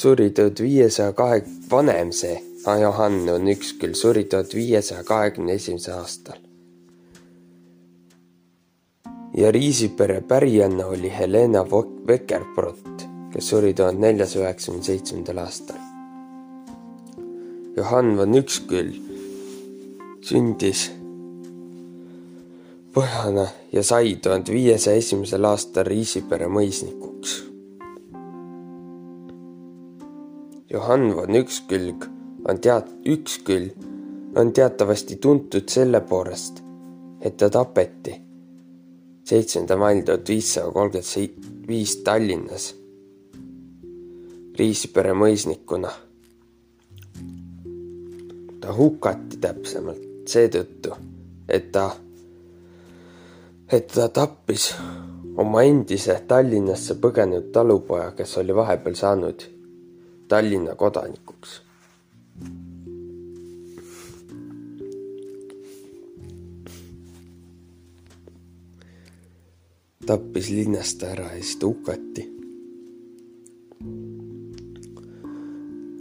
suri 0.00 0.30
tuhat 0.30 0.60
viiesaja 0.62 1.12
kahe, 1.12 1.42
vanem 1.70 2.12
see 2.12 2.38
Johann 2.80 3.28
on 3.28 3.50
üks 3.50 3.74
küll, 3.80 3.92
suri 3.98 4.24
tuhat 4.24 4.54
viiesaja 4.54 5.04
kahekümne 5.04 5.52
esimesel 5.52 5.98
aastal. 5.98 6.38
ja 9.36 9.52
Riisipere 9.52 10.20
pärijanna 10.20 10.86
oli 10.86 11.12
Helena 11.18 11.64
Becker-Brott, 12.06 13.04
kes 13.32 13.48
suri 13.48 13.74
tuhande 13.74 14.06
neljasaja 14.06 14.44
üheksakümne 14.44 14.84
seitsmendal 14.84 15.44
aastal. 15.44 15.80
Johann 17.76 18.16
von 18.16 18.34
Üksküll 18.34 18.92
sündis 20.22 20.90
Põhjana 22.92 23.46
ja 23.72 23.80
sai 23.80 24.18
tuhande 24.20 24.52
viiesaja 24.52 25.00
esimesel 25.00 25.46
aastal 25.48 25.86
Riisipere 25.88 26.44
mõisnikuks. 26.52 27.38
Johann 30.72 31.14
von 31.16 31.38
Ükskülg 31.40 32.04
on 32.44 32.60
teat-, 32.60 32.92
Üksküll 33.08 33.70
on 34.36 34.52
teatavasti 34.52 35.16
tuntud 35.16 35.72
selle 35.72 36.02
poolest, 36.04 36.60
et 37.20 37.40
ta 37.40 37.48
tapeti 37.48 38.18
seitsmenda 39.24 39.80
mail 39.80 40.04
tuhat 40.04 40.28
viissada 40.28 40.76
kolmkümmend 40.76 41.66
viis 41.72 41.96
Tallinnas 42.04 42.74
Riisipere 44.58 45.16
mõisnikuna. 45.16 45.96
ta 48.60 48.72
hukati 48.76 49.40
täpsemalt 49.40 50.28
seetõttu, 50.28 50.92
et 51.48 51.72
ta 51.72 51.90
et 53.72 53.86
ta 53.88 54.08
tappis 54.08 54.74
oma 55.40 55.62
endise 55.64 56.18
Tallinnasse 56.28 56.98
põgenenud 57.00 57.48
talupoja, 57.54 58.10
kes 58.16 58.36
oli 58.42 58.54
vahepeal 58.54 58.96
saanud 58.98 59.44
Tallinna 60.28 60.74
kodanikuks. 60.76 61.60
tappis 70.06 70.48
linnast 70.50 71.02
ära 71.06 71.28
ja 71.30 71.40
siis 71.40 71.56
ta 71.56 71.66
hukati. 71.70 72.24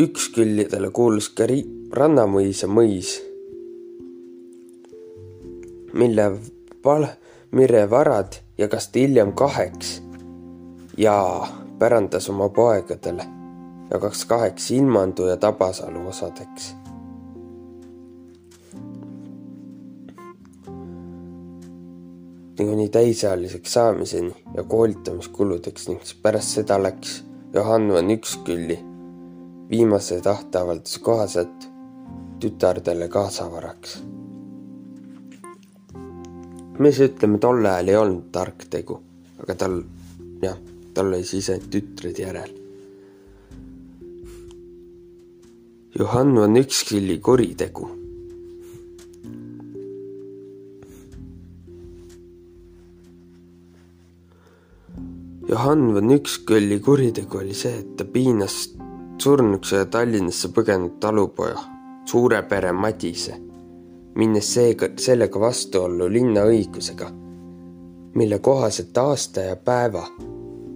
üks 0.01 0.29
küljedele 0.35 0.89
kuulus 0.89 1.29
ka 1.29 1.45
Rannamõisa 1.93 2.67
mõis, 2.67 3.11
mille 5.93 6.25
val-, 6.83 7.11
Mire 7.51 7.89
varad 7.89 8.33
jagas 8.57 8.87
ta 8.87 8.99
hiljem 8.99 9.33
kaheks 9.33 10.03
ja 10.97 11.47
pärandas 11.79 12.29
oma 12.29 12.49
poegadele, 12.49 13.25
jagaks 13.91 14.25
kaheks 14.25 14.71
Ilmandu 14.71 15.25
ja 15.27 15.37
Tabasalu 15.37 16.07
osadeks. 16.07 16.75
kuni 22.57 22.89
täisealiseks 22.89 23.73
saamiseni 23.73 24.35
ja 24.55 24.63
koolitamiskuludeks 24.63 25.87
ning 25.89 26.01
pärast 26.21 26.55
seda 26.59 26.77
läks 26.83 27.23
Johann 27.53 27.93
van 27.93 28.11
Ükskülli 28.11 28.79
viimase 29.69 30.21
tahteavalduse 30.21 30.99
kohaselt 30.99 31.69
tütardele 32.39 33.07
kaasavaraks 33.07 34.03
mis 36.79 36.99
ütleme, 37.03 37.39
tol 37.39 37.65
ajal 37.65 37.91
ei 37.91 37.97
olnud 37.99 38.29
tark 38.31 38.67
tegu, 38.71 38.99
aga 39.43 39.55
tal, 39.55 39.81
jah, 40.41 40.57
tal 40.93 41.11
oli 41.11 41.25
siis 41.27 41.49
ainult 41.51 41.71
tütred 41.73 42.21
järel. 42.21 42.57
Johann 45.99 46.37
on 46.39 46.55
ükskõik 46.55 47.19
kuritegu. 47.21 47.89
Johann 55.51 55.89
von 55.91 56.13
Ükskõlli 56.15 56.77
kuritegu 56.79 57.41
oli 57.41 57.51
see, 57.57 57.81
et 57.81 57.97
ta 57.99 58.05
piinas 58.07 58.69
surnuks 59.19 59.73
ühe 59.75 59.83
Tallinnasse 59.91 60.53
põgenenud 60.55 60.95
talupoja, 61.03 61.59
suure 62.07 62.39
pere 62.47 62.71
Madise 62.71 63.50
minnes 64.15 64.53
seega 64.53 64.89
sellega 64.99 65.39
vastuollu 65.39 66.09
linna 66.11 66.43
õigusega, 66.49 67.07
mille 68.15 68.39
kohaselt 68.43 68.97
aasta 68.97 69.45
ja 69.47 69.55
päeva, 69.55 70.03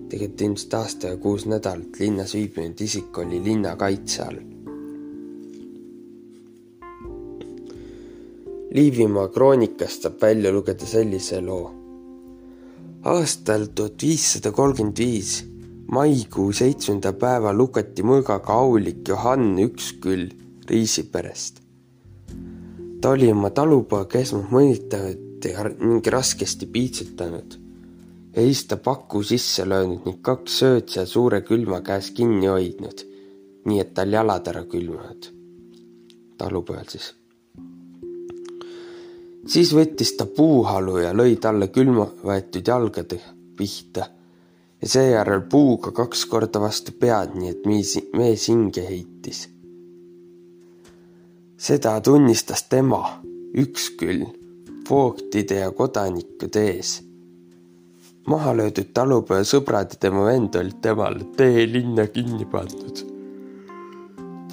tegelikult 0.10 0.42
ilmselt 0.42 0.76
aasta 0.80 1.14
ja 1.14 1.18
kuus 1.18 1.46
nädalat 1.52 2.00
linnas 2.00 2.36
viibinud 2.38 2.82
isik 2.82 3.18
oli 3.18 3.42
linna 3.44 3.76
kaitse 3.76 4.22
all. 4.24 4.44
Liivimaa 8.76 9.28
kroonikast 9.32 10.04
saab 10.04 10.22
välja 10.22 10.52
lugeda 10.52 10.88
sellise 10.88 11.42
loo. 11.42 11.74
aastal 13.06 13.68
tuhat 13.76 14.02
viissada 14.02 14.52
kolmkümmend 14.52 14.98
viis 14.98 15.34
maikuu 15.92 16.48
seitsmenda 16.52 17.14
päeva 17.14 17.54
lugeti 17.54 18.04
mõõgaga 18.04 18.58
aulik 18.64 19.08
Johann 19.08 19.60
Üksküll 19.62 20.32
Riisiperest 20.70 21.65
ta 23.06 23.12
oli 23.14 23.28
oma 23.30 23.52
talupoega 23.54 24.18
esmalt 24.18 24.48
mõnitanud 24.50 25.46
ja 25.46 25.68
ning 25.78 26.08
raskesti 26.10 26.66
piitsutanud 26.66 27.60
siis 28.34 28.64
ta 28.66 28.78
paku 28.82 29.22
sisse 29.24 29.68
löönud 29.70 30.08
ning 30.10 30.24
kaks 30.26 30.56
söötsa 30.64 31.04
suure 31.06 31.44
külma 31.46 31.84
käes 31.86 32.10
kinni 32.18 32.50
hoidnud, 32.50 33.06
nii 33.70 33.80
et 33.84 33.94
tal 33.94 34.18
jalad 34.18 34.50
ära 34.50 34.66
külmunud. 34.66 35.30
talupojal 36.38 36.90
siis. 36.90 37.14
siis 39.54 39.78
võttis 39.78 40.18
ta 40.18 40.26
puuhalu 40.26 40.98
ja 41.06 41.14
lõi 41.14 41.38
talle 41.38 41.68
külma 41.68 42.10
võetud 42.26 42.68
jalgade 42.68 43.22
pihta 43.58 44.10
ja 44.82 44.96
seejärel 44.98 45.46
puuga 45.46 45.92
kaks 45.92 46.26
korda 46.26 46.60
vastu 46.60 46.98
pead, 47.00 47.38
nii 47.38 47.54
et 47.54 47.70
mees, 47.70 48.00
mees 48.18 48.50
hinge 48.50 48.90
heitis 48.90 49.52
seda 51.58 51.96
tunnistas 52.02 52.66
tema, 52.70 53.02
üks 53.56 53.90
küll, 54.00 54.26
voogtide 54.90 55.62
ja 55.64 55.72
kodanikude 55.72 56.64
ees. 56.76 57.02
maha 58.28 58.56
löödud 58.58 58.90
talupojasõbrad 58.94 59.92
ja 59.94 60.00
tema 60.02 60.24
vend 60.26 60.56
olid 60.58 60.80
temale 60.82 61.26
tee 61.38 61.66
linna 61.70 62.08
kinni 62.08 62.46
pandud. 62.46 63.04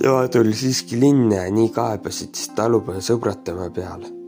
tema 0.00 0.28
tuli 0.28 0.54
siiski 0.54 1.00
linna 1.00 1.44
ja 1.44 1.52
nii 1.52 1.68
kaebasid 1.68 2.34
siis 2.34 2.52
talupojasõbrad 2.56 3.44
tema 3.44 3.70
peale 3.70 4.22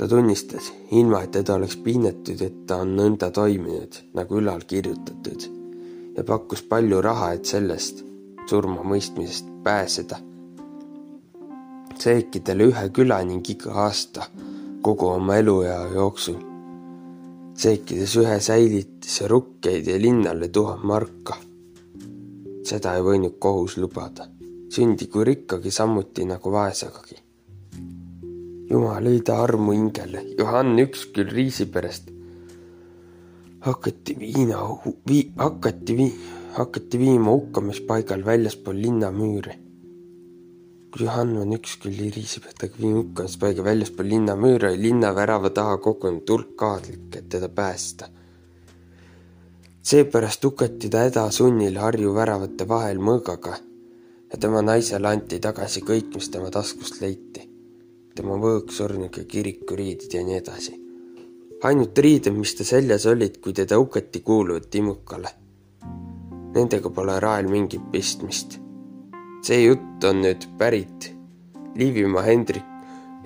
ta 0.00 0.08
tunnistas, 0.08 0.72
ilma 0.96 1.18
et 1.22 1.30
teda 1.30 1.58
oleks 1.58 1.76
pinnetud, 1.76 2.40
et 2.40 2.62
ta 2.66 2.78
on 2.80 2.94
nõnda 2.96 3.28
toiminud, 3.36 3.98
nagu 4.16 4.38
ülal 4.40 4.64
kirjutatud 4.64 5.44
ja 6.16 6.24
pakkus 6.24 6.62
palju 6.62 7.02
raha, 7.04 7.34
et 7.36 7.44
sellest 7.44 8.00
surmamõistmisest 8.48 9.50
pääseda. 9.64 10.29
Seeki 12.00 12.40
talle 12.40 12.70
ühe 12.70 12.88
küla 12.96 13.20
ning 13.24 13.50
iga 13.54 13.74
aasta 13.84 14.26
kogu 14.82 15.06
oma 15.14 15.36
eluea 15.36 15.78
jooksul. 15.94 16.38
seekides 17.60 18.16
ühe 18.16 18.40
säilitas 18.40 19.20
rukkeid 19.32 19.86
ja 19.86 19.98
linnale 20.00 20.48
tuhat 20.48 20.82
marka. 20.82 21.36
seda 22.64 22.94
ei 22.96 23.02
võinud 23.02 23.38
kohus 23.38 23.76
lubada, 23.76 24.28
sündigu 24.68 25.24
rikkagi 25.24 25.70
samuti 25.70 26.24
nagu 26.24 26.52
vaesegagi 26.52 27.20
jumal, 28.70 29.02
leida 29.04 29.40
armu 29.42 29.74
hingele, 29.74 30.22
Johann 30.38 30.78
üks 30.78 31.08
küll 31.14 31.30
Riisiperest. 31.34 32.10
hakati 33.60 34.14
viina 34.18 34.60
vii,, 35.08 35.32
hakati 35.36 35.96
vii-, 35.98 36.14
hakati 36.56 36.98
viima 36.98 37.34
hukkamispaigal 37.34 38.24
väljaspool 38.24 38.78
linnamüüri. 38.84 39.56
Kui 40.90 41.06
Johann 41.06 41.36
on 41.38 41.52
üks 41.54 41.76
küll 41.82 41.98
Riisiperet, 42.14 42.64
aga 42.66 42.80
viima 42.82 43.02
hukkamispaiga 43.02 43.64
väljaspool 43.64 44.08
linnamüüri, 44.10 44.72
oli 44.72 44.82
linnavärava 44.88 45.50
taha 45.54 45.76
kogunud 45.78 46.30
hulk 46.30 46.62
aadlikke, 46.70 47.18
et 47.18 47.28
teda 47.28 47.48
päästa. 47.48 48.08
seepärast 49.82 50.44
hukati 50.44 50.90
ta 50.90 51.06
hädasunnil 51.06 51.78
Harju 51.80 52.14
väravate 52.14 52.68
vahel 52.68 52.98
mõõgaga 52.98 53.54
ja 54.32 54.38
tema 54.38 54.62
naisele 54.62 55.08
anti 55.08 55.40
tagasi 55.40 55.80
kõik, 55.80 56.14
mis 56.14 56.28
tema 56.28 56.50
taskust 56.50 57.00
leiti 57.00 57.50
tema 58.20 58.36
võõksorniga 58.36 59.24
kirikuriidid 59.24 60.14
ja 60.14 60.22
nii 60.26 60.36
edasi. 60.36 60.76
ainult 61.64 61.98
riided, 61.98 62.32
mis 62.36 62.54
ta 62.56 62.64
seljas 62.64 63.06
olid, 63.06 63.38
kui 63.40 63.52
teda 63.52 63.76
hukati, 63.80 64.20
kuuluvad 64.24 64.68
Timukale. 64.72 65.30
Nendega 66.54 66.90
pole 66.90 67.18
Rael 67.20 67.48
mingit 67.48 67.90
pistmist. 67.92 68.59
See 69.42 69.62
jutt 69.64 70.04
on 70.04 70.22
nüüd 70.24 70.46
pärit 70.58 71.10
Liivimaa 71.76 72.22
Hendrik, 72.26 72.66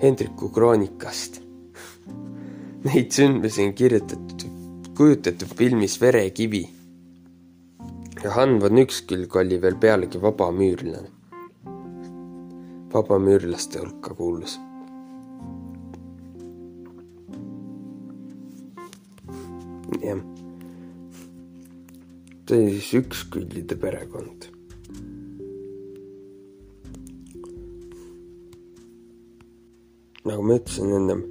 Hendriku 0.01 0.51
kroonikast. 0.53 1.41
Neid 2.85 3.11
sündmusi 3.11 3.65
on 3.65 3.73
kirjutatud, 3.73 4.45
kujutatud 4.97 5.57
filmis 5.57 5.97
Verekivi. 6.01 6.63
Johann 8.23 8.61
von 8.61 8.77
Ükskülg 8.77 9.35
oli 9.35 9.61
veel 9.61 9.75
pealegi 9.81 10.21
vabamüürlane 10.21 11.15
vabamüürlaste 12.95 13.79
hulka 13.79 14.15
kuulus 14.15 14.59
jah. 20.03 20.21
see 22.47 22.57
oli 22.57 22.71
siis 22.71 22.93
üksküllide 22.93 23.79
perekond. 23.79 24.54
Nagu 30.25 30.43
ma 30.43 30.57
ütlesin 30.59 30.91
ennem, 30.99 31.23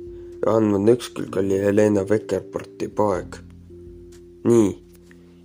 Johan 0.44 0.72
von 0.72 0.88
Ükskülg 0.92 1.36
oli 1.40 1.58
Helena 1.62 2.04
Beckerporti 2.08 2.88
poeg. 2.88 3.40
nii, 4.44 4.70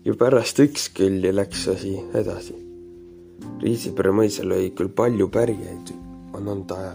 ja 0.05 0.13
pärast 0.13 0.59
Ükskülli 0.59 1.35
läks 1.35 1.67
asi 1.67 1.95
edasi. 2.13 2.55
Riisipere 3.63 4.11
mõisal 4.11 4.51
oli 4.51 4.71
küll 4.75 4.91
palju 4.91 5.29
pärijaid, 5.31 5.93
on 6.33 6.47
olnud 6.47 6.71
aja, 6.75 6.93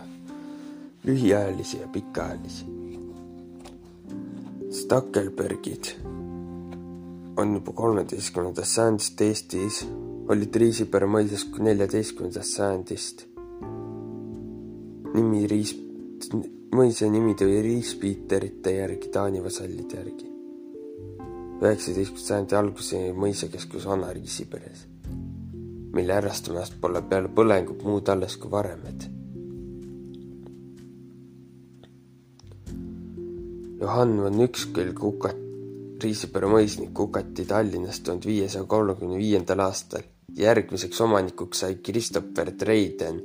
lühiajalisi 1.05 1.81
ja 1.81 1.88
pikaajalisi 1.93 2.75
Stackelbergid 4.75 5.85
on 7.37 7.53
juba 7.55 7.73
kolmeteistkümnendast 7.73 8.75
sajandist 8.75 9.21
Eestis, 9.23 9.77
olid 10.29 10.57
Riisipere 10.59 11.07
mõisas 11.07 11.45
neljateistkümnendast 11.62 12.59
sajandist. 12.59 13.23
nimi 15.14 15.47
Riis, 15.47 15.77
mõisa 16.75 17.09
nimi 17.11 17.35
tuli 17.35 17.63
Riispiiterite 17.63 18.77
järgi, 18.79 19.09
Taani 19.09 19.43
vasallide 19.45 19.97
järgi. 19.97 20.31
üheksateistkümnenda 21.65 22.27
sajandi 22.27 22.57
alguse 22.57 23.03
mõisakeskus 23.17 23.87
Vana 23.89 24.13
Riisiperes, 24.13 24.87
mille 25.93 26.13
ärastamast 26.13 26.81
pole 26.81 27.03
peale 27.03 27.29
põlengut 27.29 27.85
muud 27.85 28.09
alles 28.09 28.37
kui 28.37 28.51
varemed 28.51 29.07
Johann 33.85 34.21
von 34.23 34.41
Ükskülg 34.41 35.01
hukat-, 35.03 35.41
Riisipere 36.03 36.49
mõisnik 36.49 36.97
hukati 36.99 37.45
Tallinnas 37.49 37.99
tuhande 38.01 38.31
viiesaja 38.31 38.65
kolmekümne 38.65 39.19
viiendal 39.21 39.61
aastal. 39.61 40.03
järgmiseks 40.35 41.01
omanikuks 41.01 41.61
sai 41.61 41.75
Christopher 41.85 42.51
Dreiden, 42.61 43.21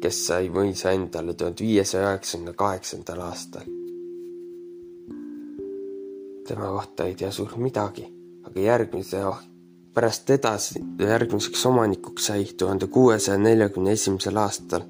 kes 0.00 0.20
sai 0.26 0.48
mõisa 0.52 0.94
endale 0.96 1.34
tuhande 1.34 1.64
viiesaja 1.64 2.12
üheksakümne 2.12 2.54
kaheksandal 2.56 3.20
aastal. 3.26 3.66
tema 6.48 6.66
kohta 6.66 7.04
ei 7.06 7.14
tea 7.14 7.30
suurt 7.30 7.56
midagi, 7.56 8.06
aga 8.42 8.60
järgmise, 8.60 9.20
pärast 9.94 10.30
edasi, 10.30 10.80
järgmiseks 10.98 11.66
omanikuks 11.66 12.26
sai 12.26 12.48
tuhande 12.58 12.86
kuuesaja 12.86 13.38
neljakümne 13.38 13.92
esimesel 13.92 14.36
aastal 14.36 14.88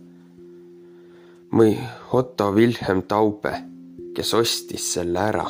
või 1.53 1.75
Otto 2.13 2.53
Wilhelm 2.55 3.03
Taube 3.03 3.71
kes 4.15 4.35
ostis 4.35 4.93
selle 4.95 5.19
ära. 5.19 5.47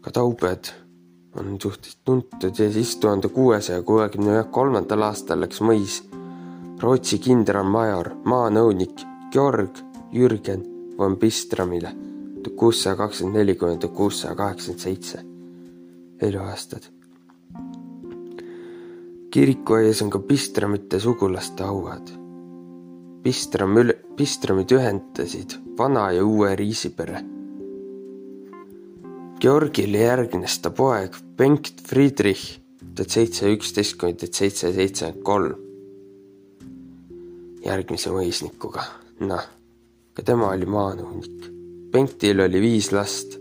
ka 0.00 0.10
taubed 0.16 0.70
on 1.36 1.58
suhteliselt 1.62 1.98
tuntud 2.04 2.58
ja 2.58 2.70
siis 2.72 2.96
tuhande 2.96 3.28
kuuesaja 3.28 3.82
kuuekümne 3.82 4.44
kolmandal 4.50 5.02
aastal 5.04 5.40
läks 5.44 5.60
mõis 5.60 5.98
Rootsi 6.80 7.18
kindralmajor, 7.20 8.08
maanõunik 8.24 9.02
Georg 9.32 9.82
Jürgen 10.16 10.62
von 10.96 11.18
Bistramile 11.20 11.90
tuhat 12.40 12.56
kuussada 12.56 12.96
kakskümmend 12.96 13.36
neli 13.36 13.54
kuni 13.60 13.76
tuhat 13.78 13.96
kuussada 13.96 14.34
kaheksakümmend 14.38 14.80
seitse 14.80 15.20
eluaastad. 16.20 16.88
kiriku 19.30 19.76
ees 19.82 20.02
on 20.02 20.10
ka 20.10 20.18
Bistramite 20.18 21.00
sugulaste 21.00 21.68
hauad 21.68 22.16
Pistram, 23.22 23.76
Pistramid 24.16 24.72
ühendasid 24.72 25.58
vana 25.78 26.06
ja 26.16 26.24
uue 26.24 26.54
Riisipere. 26.56 27.20
Georgile 29.40 29.98
järgnes 29.98 30.56
ta 30.64 30.70
poeg 30.70 31.16
Bengt 31.36 31.84
Friedrich 31.84 32.62
tuhat 32.94 33.10
seitsesada 33.10 33.52
üksteist 33.52 34.00
kuni 34.00 34.16
tuhat 34.16 34.40
seitsesada 34.40 34.80
seitsekümmend 34.80 35.26
kolm. 35.28 35.69
Järgmise 37.64 38.12
mõisnikuga, 38.14 38.84
noh, 39.26 39.48
ka 40.14 40.22
tema 40.26 40.50
oli 40.54 40.66
maanõunik. 40.66 41.50
Bengtil 41.90 42.40
oli 42.46 42.60
viis 42.62 42.92
last. 42.92 43.38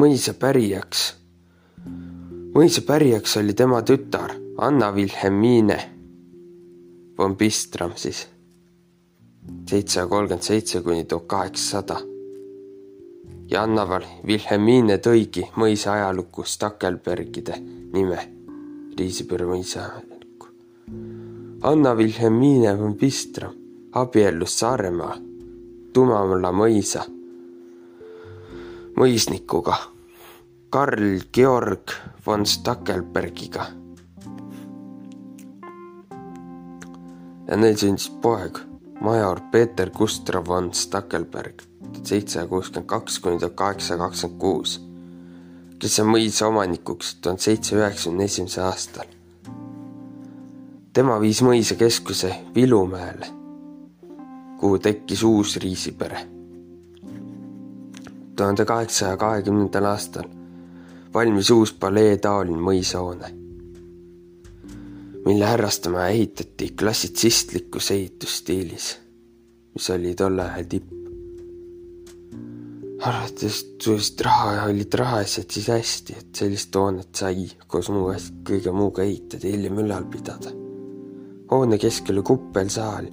mõisa 0.00 0.32
pärijaks, 0.34 1.00
mõisa 2.54 2.82
pärijaks 2.86 3.36
oli 3.36 3.52
tema 3.54 3.82
tütar 3.82 4.32
Anna 4.56 4.94
Vilhelmine 4.94 5.78
von 7.18 7.36
Bistram 7.36 7.92
siis 7.96 8.26
seitsesada 9.68 10.06
kolmkümmend 10.08 10.42
seitse 10.42 10.80
kuni 10.82 11.04
tuhat 11.04 11.26
kaheksasada. 11.26 12.00
ja 13.50 13.62
Anna 13.62 13.86
Vilhelmine 14.26 14.96
tõigi 14.98 15.48
mõisa 15.56 15.92
ajalukku 15.92 16.44
Stackelbergide 16.44 17.58
nime, 17.92 18.28
Riisipere 18.98 19.46
mõisa. 19.46 20.09
Anna 21.62 21.96
Vilhelmine 21.96 22.78
von 22.78 22.94
Bistram 22.96 23.52
abiellus 23.92 24.54
Saaremaa 24.58 25.16
Tumala 25.92 26.52
mõisa 26.56 27.02
mõisnikuga 28.96 29.76
Karl 30.72 31.18
Georg 31.36 31.92
von 32.24 32.48
Stackelbergiga 32.48 33.66
ja 37.50 37.60
neil 37.60 37.76
sündis 37.76 38.08
poeg, 38.24 38.64
major 39.04 39.44
Peeter 39.52 39.92
Gustav 39.92 40.48
von 40.48 40.72
Stackelberg, 40.72 41.60
tuhat 41.92 42.04
seitsesada 42.14 42.48
kuuskümmend 42.48 42.88
kaks 42.88 43.20
kuni 43.20 43.36
tuhat 43.36 43.60
kaheksasada 43.60 44.06
kakskümmend 44.06 44.40
kuus, 44.40 44.78
kes 45.76 46.00
sai 46.00 46.08
mõisa 46.08 46.48
omanikuks 46.48 47.18
tuhande 47.20 47.50
seitsesada 47.50 47.84
üheksakümne 47.84 48.32
esimesel 48.32 48.70
aastal. 48.72 49.19
Tema 50.92 51.20
viis 51.20 51.42
mõisakeskuse 51.42 52.34
Vilumäele, 52.54 53.26
kuhu 54.58 54.78
tekkis 54.78 55.22
uus 55.22 55.56
riisipere. 55.56 56.26
tuhande 58.36 58.64
kaheksasaja 58.64 59.16
kahekümnendal 59.16 59.84
aastal 59.84 60.24
valmis 61.14 61.50
uus 61.50 61.72
paleetaoline 61.72 62.58
mõisahoone, 62.58 63.28
mille 65.26 65.44
härrastemaja 65.44 66.08
ehitati 66.08 66.70
klassitsistlikus 66.70 67.90
ehitusstiilis, 67.90 68.96
mis 69.74 69.90
oli 69.90 70.14
tolle 70.14 70.42
ajal 70.42 70.64
tipp 70.64 70.96
arvates 73.00 73.64
tulist 73.84 74.20
raha 74.20 74.64
olid 74.64 74.94
rahaasjad 74.94 75.50
siis 75.50 75.68
hästi, 75.68 76.16
et 76.18 76.42
sellist 76.42 76.74
hoonet 76.76 77.14
sai 77.14 77.46
koos 77.66 77.88
muu 77.88 78.10
kõige 78.44 78.72
muuga 78.72 79.02
ehitada 79.02 79.46
ja 79.46 79.56
hiljem 79.56 79.78
ülal 79.84 80.04
pidada. 80.12 80.69
Hoone 81.50 81.78
keskel 81.78 82.22
kuppelsaal, 82.22 83.06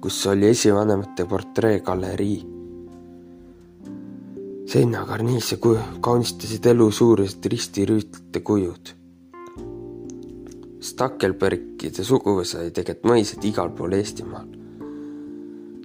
kus 0.00 0.26
oli 0.26 0.48
esivanemate 0.48 1.24
portreegalerii. 1.24 2.46
seinakarniise 4.70 5.58
kaunistasid 6.00 6.66
elu 6.66 6.90
suurused 6.90 7.44
ristirüütlite 7.44 8.40
kujud. 8.40 8.92
Stakkelbergide 10.80 12.04
suguvõsa 12.06 12.62
oli 12.62 12.70
tegelikult 12.70 13.12
mõisad 13.12 13.44
igal 13.44 13.74
pool 13.74 13.98
Eestimaal 13.98 14.46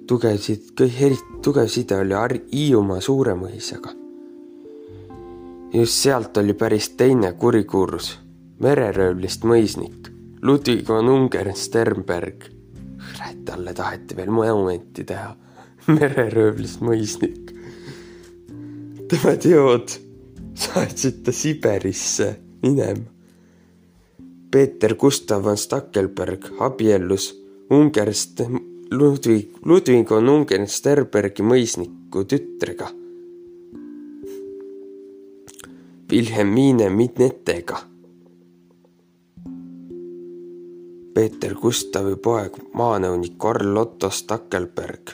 tugev 0.07 0.37
sid-, 0.37 0.85
eriti 0.85 1.39
tugev 1.41 1.67
side 1.67 1.97
oli 1.97 2.41
Hiiumaa 2.53 3.01
Suuremõisaga. 3.01 3.89
just 5.73 5.93
sealt 5.93 6.37
oli 6.37 6.53
päris 6.53 6.89
teine 6.89 7.33
kurikuulus 7.33 8.19
mereröövlist 8.59 9.43
mõisnik 9.43 10.14
Ludwig 10.41 10.85
von 10.87 11.09
Ungern-Sternberg. 11.09 12.51
kurat, 12.97 13.45
talle 13.45 13.73
taheti 13.73 14.15
veel 14.15 14.31
monumenti 14.31 15.03
teha. 15.03 15.35
mereröövlist 15.87 16.81
mõisnik. 16.81 17.51
tema 19.09 19.35
teod 19.37 19.91
saatsid 20.57 21.21
ta 21.25 21.33
Siberisse 21.35 22.31
minema. 22.63 23.11
Peeter 24.51 24.95
Gustav 24.95 25.43
von 25.43 25.57
Stackelberg 25.57 26.47
abiellus 26.63 27.33
Ungerst 27.69 28.41
Ludwig, 28.91 29.49
Ludwig 29.65 30.11
on 30.13 30.29
Ungen-Sterbergi 30.29 31.43
mõisniku 31.43 32.23
tütrega. 32.29 32.87
Wilhelmine 36.11 36.91
Minetega. 36.93 37.81
Peeter 41.15 41.53
Gustavi 41.55 42.17
poeg, 42.19 42.57
maanõunik 42.75 43.37
Karl 43.39 43.77
Otto 43.77 44.09
Stackelberg. 44.11 45.13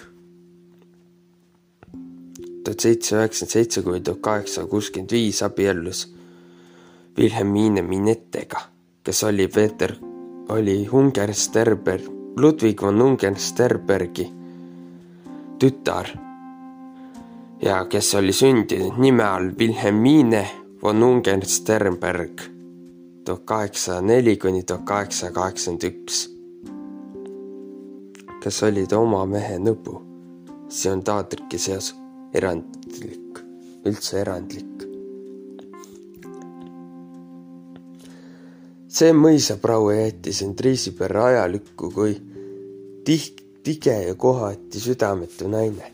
tuhat 2.64 2.80
seitsesada 2.80 3.22
üheksakümmend 3.22 3.52
seitse 3.52 3.82
kuni 3.82 4.02
tuhat 4.02 4.22
kaheksasada 4.22 4.68
kuuskümmend 4.70 5.12
viis 5.12 5.42
abiellus 5.44 6.02
Wilhelmine 7.18 7.82
Minetega, 7.82 8.62
kes 9.04 9.24
oli 9.24 9.48
Peeter, 9.48 9.96
oli 10.50 10.88
Unger-Sterberg 10.92 12.10
Ludwig 12.38 12.82
von 12.82 13.02
Ungen-Sterbergi 13.02 14.32
tütar 15.60 16.08
ja 17.62 17.86
kes 17.86 18.16
oli 18.16 18.34
sündinud 18.34 18.98
nime 18.98 19.24
all 19.24 19.52
Wilhelmine 19.60 20.46
von 20.82 21.04
Ungen-Sternberg 21.04 22.61
tuhat 23.26 23.44
kaheksasada 23.46 24.02
neli 24.02 24.38
kuni 24.38 24.64
tuhat 24.64 24.86
kaheksasada 24.86 25.34
kaheksakümmend 25.34 25.84
üks, 25.84 26.22
kes 28.44 28.64
oli 28.64 28.88
ta 28.88 29.00
oma 29.00 29.26
mehe 29.26 29.60
nõbu. 29.60 30.02
see 30.72 30.92
on 30.92 31.02
taadrike 31.04 31.58
seas 31.60 31.92
erandlik, 32.34 33.42
üldse 33.86 34.22
erandlik. 34.22 34.88
see 38.88 39.14
mõisaprau 39.14 39.92
jättis 39.92 40.42
end 40.46 40.60
Riisipere 40.60 41.22
ajalukku 41.24 41.92
kui 41.92 42.18
tih-, 43.06 43.34
tige 43.64 43.98
ja 44.08 44.16
kohati 44.16 44.80
südametu 44.80 45.48
naine. 45.48 45.94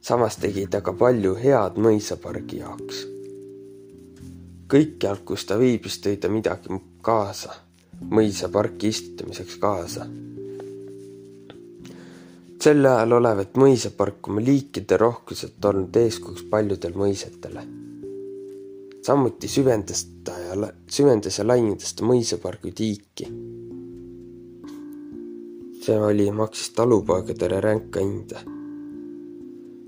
samas 0.00 0.36
tegi 0.36 0.66
ta 0.66 0.80
ka 0.80 0.92
palju 0.92 1.34
head 1.34 1.78
mõisapargi 1.80 2.64
jaoks. 2.64 3.15
Kõikjal, 4.68 5.22
kus 5.24 5.46
ta 5.46 5.58
viibis, 5.58 6.00
tõi 6.02 6.16
ta 6.20 6.28
midagi 6.28 6.80
kaasa, 7.02 7.54
mõisaparki 8.10 8.92
istutamiseks 8.92 9.56
kaasa. 9.62 10.06
sel 12.66 12.86
ajal 12.86 13.12
olevat 13.12 13.54
mõisapark 13.54 14.28
oma 14.28 14.40
liikide 14.42 14.96
rohkuselt 14.98 15.64
olnud 15.64 15.96
eeskujuks 15.96 16.48
paljudel 16.50 16.96
mõisatele 16.98 17.62
samuti 19.06 19.48
süvendas 19.48 20.06
ta 20.24 20.32
ja 20.38 20.72
süvendas 20.90 21.38
ja 21.38 21.44
laiendas 21.46 21.94
ta 21.94 22.04
mõisapargi 22.04 22.72
tiiki. 22.74 23.26
see 25.86 25.98
oli, 26.02 26.26
maksis 26.34 26.72
talupoegadele 26.74 27.60
ränka 27.60 28.00
hinda. 28.00 28.42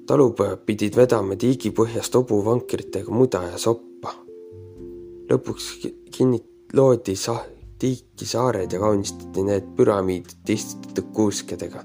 talupojad 0.07 0.62
pidid 0.66 0.97
vedama 0.97 1.37
tiigi 1.37 1.70
põhjast 1.70 2.14
hobuvankritega 2.14 3.11
muda 3.11 3.43
ja 3.51 3.59
soppa. 3.59 3.88
Lõpuks 5.31 5.68
kinni-, 6.16 6.45
loodi 6.72 7.16
sa-, 7.16 7.45
tiiki 7.79 8.26
saared 8.26 8.72
ja 8.72 8.81
kaunistati 8.81 9.45
need 9.47 9.70
püramiidid 9.76 10.55
istutatud 10.55 11.12
kuuskedega. 11.12 11.85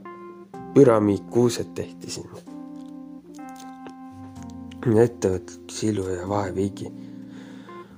püramiidkuused 0.73 1.73
tehti 1.75 2.11
sinna. 2.11 2.37
ettevõtlik 5.03 5.71
silu 5.71 6.07
ja 6.09 6.27
vaeviigi 6.27 6.91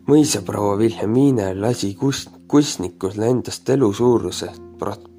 mõisaproua 0.08 0.78
Vilhelmine 0.78 1.54
lasi 1.58 1.96
kus-, 1.98 2.28
kunstnikule 2.48 3.30
endast 3.30 3.70
elu 3.70 3.92
suuruse 3.94 4.52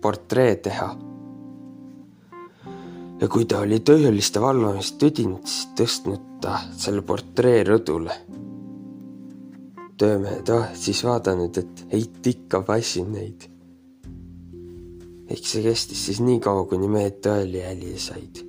portree 0.03 0.57
teha. 0.62 0.95
ja 3.20 3.29
kui 3.29 3.45
ta 3.45 3.62
oli 3.64 3.81
tööliste 3.81 4.41
valvamist 4.41 4.99
tüdinud, 5.01 5.47
siis 5.47 5.70
tõstnud 5.79 6.24
ta 6.41 6.59
selle 6.77 7.03
portree 7.03 7.64
rõdule. 7.64 8.12
Töömehed 9.99 10.51
ah, 10.55 10.68
siis 10.74 11.05
vaadanud, 11.05 11.57
et 11.59 11.86
heit 11.92 12.32
ikka 12.32 12.62
passin 12.66 13.12
neid. 13.12 13.49
eks 15.30 15.53
see 15.53 15.62
kestis 15.64 16.05
siis 16.07 16.20
nii 16.22 16.38
kaua, 16.40 16.66
kuni 16.70 16.88
mehed 16.88 17.18
tõeli 17.24 17.64
jälje 17.64 17.99
said 17.99 18.44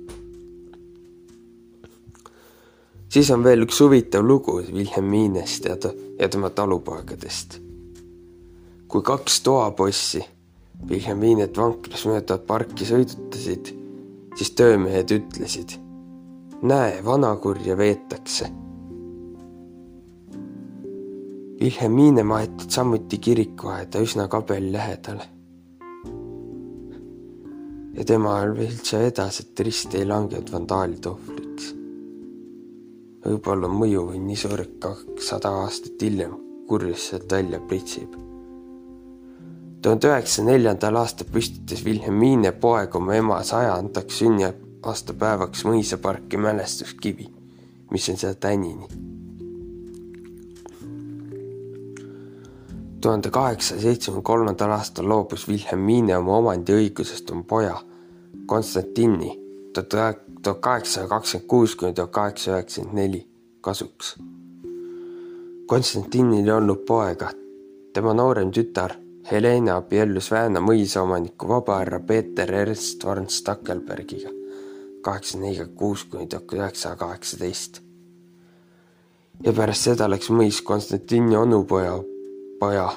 siis 3.08 3.30
on 3.34 3.44
veel 3.44 3.64
üks 3.66 3.80
huvitav 3.82 4.26
lugu 4.26 4.60
Wilhelminest 4.72 5.64
ja, 5.64 5.76
ja 6.18 6.28
tema 6.28 6.50
talupoegadest. 6.50 7.60
kui 8.88 9.02
kaks 9.02 9.40
toapossi 9.44 10.22
Wilhelminet 10.86 11.56
vankris 11.58 12.04
mööda 12.06 12.38
parki 12.38 12.86
sõidutasid, 12.86 13.72
siis 14.38 14.50
töömehed 14.54 15.10
ütlesid. 15.10 15.74
näe, 16.62 17.04
vanakurja 17.04 17.76
veetakse. 17.76 18.48
Wilhelmine 21.60 22.22
maetud 22.22 22.70
samuti 22.70 23.18
kirikuaeda 23.18 23.98
üsna 23.98 24.28
kabeli 24.28 24.72
lähedale. 24.72 25.26
ja 27.98 28.04
tema 28.04 28.36
üldse 28.46 28.98
vedas, 28.98 29.40
et 29.40 29.60
risti 29.60 29.98
ei 29.98 30.06
langenud 30.06 30.52
vandaalide 30.52 31.08
ohvriks 31.10 31.72
võib-olla 33.24 33.68
mõju 33.68 34.04
või 34.10 34.20
nii 34.22 34.36
suur, 34.38 34.62
et 34.62 34.78
kakssada 34.82 35.50
aastat 35.62 36.02
hiljem 36.02 36.36
kurjus 36.68 37.08
sealt 37.10 37.32
välja 37.32 37.60
pritsib. 37.60 38.14
tuhande 39.82 40.08
üheksasaja 40.08 40.46
neljandal 40.46 40.96
aastal 41.02 41.28
püstitas 41.32 41.84
Wilhelmine 41.84 42.52
poeg 42.52 42.96
oma 42.96 43.14
ema 43.14 43.42
sajandaks 43.42 44.18
sünniaastapäevaks 44.22 45.64
mõisaparki 45.64 46.36
mälestuskivi, 46.36 47.28
mis 47.90 48.08
on 48.08 48.16
seal 48.16 48.34
tänini. 48.34 48.88
Tuhande 53.00 53.30
kaheksasaja 53.30 53.82
seitsmekümne 53.82 54.22
kolmandal 54.22 54.70
aastal 54.70 55.08
loobus 55.08 55.48
Wilhelmine 55.48 56.16
oma 56.16 56.38
omandiõigusest 56.38 57.30
oma 57.30 57.42
poja 57.42 57.76
Konstantini 58.46 59.32
tuhat 59.74 60.60
kaheksasada 60.60 61.08
kakskümmend 61.08 61.48
kuus 61.48 61.76
kuni 61.76 61.92
tuhat 61.92 62.10
kaheksasada 62.10 62.56
üheksakümmend 62.56 62.98
neli 62.98 63.26
kasuks. 63.60 64.16
Konstantinil 65.66 66.46
ei 66.46 66.52
olnud 66.52 66.84
poega. 66.88 67.30
tema 67.92 68.14
noorem 68.14 68.50
tütar 68.50 68.94
Helena 69.30 69.76
abiellus 69.76 70.30
Vääna 70.30 70.60
mõisaomaniku 70.60 71.48
vabahärra 71.48 72.00
Peeter 72.00 72.54
Ernst 72.54 73.04
Vorn 73.04 73.28
Stackelbergiga 73.28 74.30
kaheksakümmend 75.02 75.46
nelikümmend 75.46 75.76
kuus 75.76 76.04
kuni 76.04 76.26
tuhat 76.26 76.52
üheksasada 76.52 76.96
kaheksateist. 76.96 77.80
ja 79.44 79.52
pärast 79.52 79.84
seda 79.86 80.10
läks 80.10 80.30
mõis 80.30 80.62
Konstantini 80.62 81.36
onupoja, 81.36 81.98
poja 82.58 82.88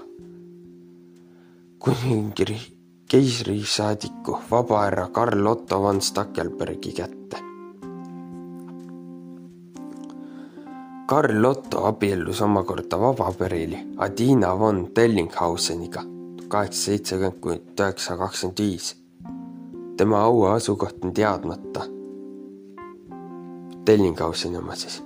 kuningriigi 1.79 2.77
keisrisaadiku 3.09 4.37
vabahärra 4.51 5.07
Karl 5.07 5.47
Otto 5.47 5.81
von 5.81 6.01
Stackelbergi 6.01 6.91
kätte. 6.91 7.37
Karl 11.05 11.45
Otto 11.45 11.85
abiellus 11.85 12.41
omakorda 12.41 12.99
vabapereli 12.99 13.79
Adina 13.97 14.59
von 14.59 14.87
Tellinghauseniga 14.93 16.03
kaheksasada 16.47 16.85
seitsekümmend 16.85 17.39
kuni 17.41 17.61
üheksasada 17.79 18.17
kakskümmend 18.17 18.59
viis. 18.59 18.95
tema 19.97 20.21
aua 20.21 20.53
asukoht 20.53 21.03
on 21.05 21.13
teadmata. 21.13 21.81
Tellinghauseni 23.85 24.57
oma 24.57 24.75
siis. 24.75 25.03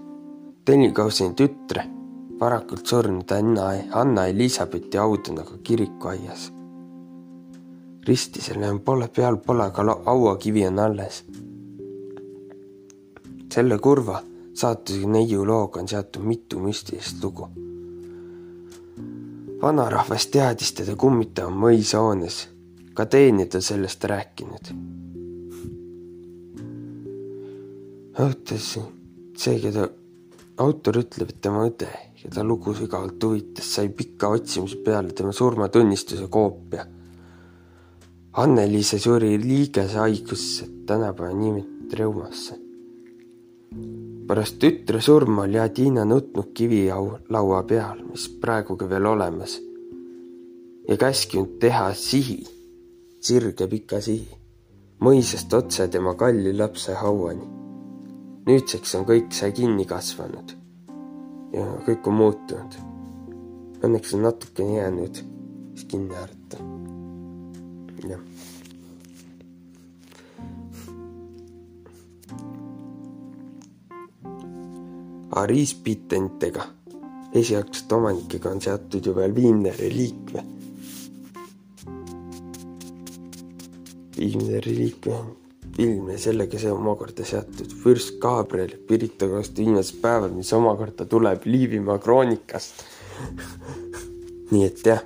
Tellinghauseni 0.66 1.34
tütre, 1.34 1.84
varakult 2.40 2.86
surnud 2.86 3.32
Anna, 3.32 3.72
Anna 3.92 4.28
Elizabethi 4.28 4.98
haud 4.98 5.32
on 5.32 5.40
aga 5.40 5.58
kirikuaias 5.64 6.52
risti 8.08 8.42
selle 8.42 8.80
pole 8.86 9.08
peal 9.08 9.38
pole, 9.38 9.64
aga 9.64 9.84
hauakivi 10.06 10.68
on 10.68 10.80
alles. 10.80 11.24
selle 13.54 13.78
kurva 13.80 14.22
saatuse 14.54 15.08
neiu 15.08 15.46
looga 15.48 15.80
on 15.80 15.88
seotud 15.88 16.24
mitu 16.24 16.60
müstilist 16.60 17.24
lugu. 17.24 17.48
vanarahvas 19.62 20.28
teadis 20.28 20.74
teda 20.74 20.96
kummitama 20.96 21.56
mõisahoones, 21.68 22.48
ka 22.94 23.06
teenid 23.06 23.56
on 23.56 23.62
sellest 23.62 24.04
rääkinud. 24.04 24.66
autos 28.20 28.80
see, 29.38 29.60
keda 29.60 29.90
autor 30.58 31.02
ütleb, 31.02 31.30
et 31.30 31.42
tema 31.42 31.66
õde, 31.68 31.90
keda 32.20 32.44
lugu 32.44 32.74
sügavalt 32.76 33.24
huvitas, 33.24 33.68
sai 33.78 33.90
pika 33.90 34.30
otsimise 34.34 34.82
peale 34.86 35.14
tema 35.14 35.34
surmatunnistuse 35.36 36.28
koopia 36.32 36.86
Anneliise 38.36 38.98
suri 39.00 39.38
liigese 39.40 39.96
haigusse, 39.96 40.66
tänapäeva 40.86 41.34
nimetati 41.34 41.96
reumasse. 41.96 42.56
pärast 44.28 44.58
tütre 44.60 45.00
surma 45.02 45.42
oli 45.42 45.60
Adina 45.60 46.04
nutnud 46.06 46.50
kivilaua 46.54 47.64
peal, 47.64 48.02
mis 48.10 48.28
praegugi 48.42 48.90
veel 48.90 49.06
olemas 49.06 49.56
ja 50.88 50.98
käskinud 50.98 51.56
teha 51.60 51.94
sihi, 51.94 52.42
sirge 53.22 53.68
pika 53.68 54.02
sihi, 54.02 54.28
mõisast 55.00 55.54
otse 55.54 55.88
tema 55.88 56.16
kalli 56.20 56.58
lapse 56.58 56.94
hauani. 56.94 57.65
Nüüdseks 58.46 58.96
on 59.00 59.06
kõik 59.10 59.34
see 59.34 59.52
kinni 59.58 59.86
kasvanud 59.90 60.54
ja 61.56 61.66
kõik 61.88 62.10
on 62.10 62.20
muutunud. 62.20 62.78
Õnneks 63.86 64.14
on 64.18 64.26
natukene 64.26 64.80
jäänud 64.80 65.22
kinni 65.90 66.16
haarata 66.16 66.62
jah. 68.10 68.22
Ariispitentega, 75.36 76.64
esialgsete 77.36 77.96
omanikega 77.96 78.54
on 78.56 78.62
seotud 78.64 79.06
ju 79.06 79.16
veel 79.16 79.36
viimne 79.36 79.74
reliikve. 79.80 80.46
viimne 84.16 84.60
reliikve 84.64 85.18
film 85.76 86.10
ja 86.14 86.18
sellega 86.22 86.60
see 86.60 86.72
omakorda 86.72 87.26
seotud 87.28 87.74
vürst 87.84 88.16
Gabriel 88.24 88.78
Pirita 88.88 89.28
vastu 89.32 89.64
viimased 89.64 90.00
päevad, 90.02 90.32
mis 90.36 90.54
omakorda 90.56 91.08
tuleb 91.10 91.44
Liivimaa 91.50 91.98
kroonikast 92.04 92.86
nii 94.52 94.64
et 94.68 94.86
jah, 94.86 95.02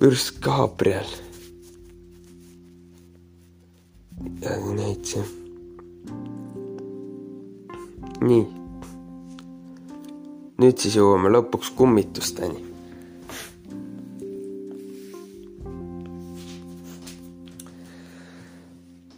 vürst 0.00 0.40
Gabriel 0.44 1.08
ja 4.42 4.56
neid 4.74 5.04
siin. 5.04 5.26
nii. 8.26 8.44
nüüd 10.56 10.80
siis 10.80 10.96
jõuame 10.96 11.30
lõpuks 11.34 11.74
kummitusteni. 11.76 12.65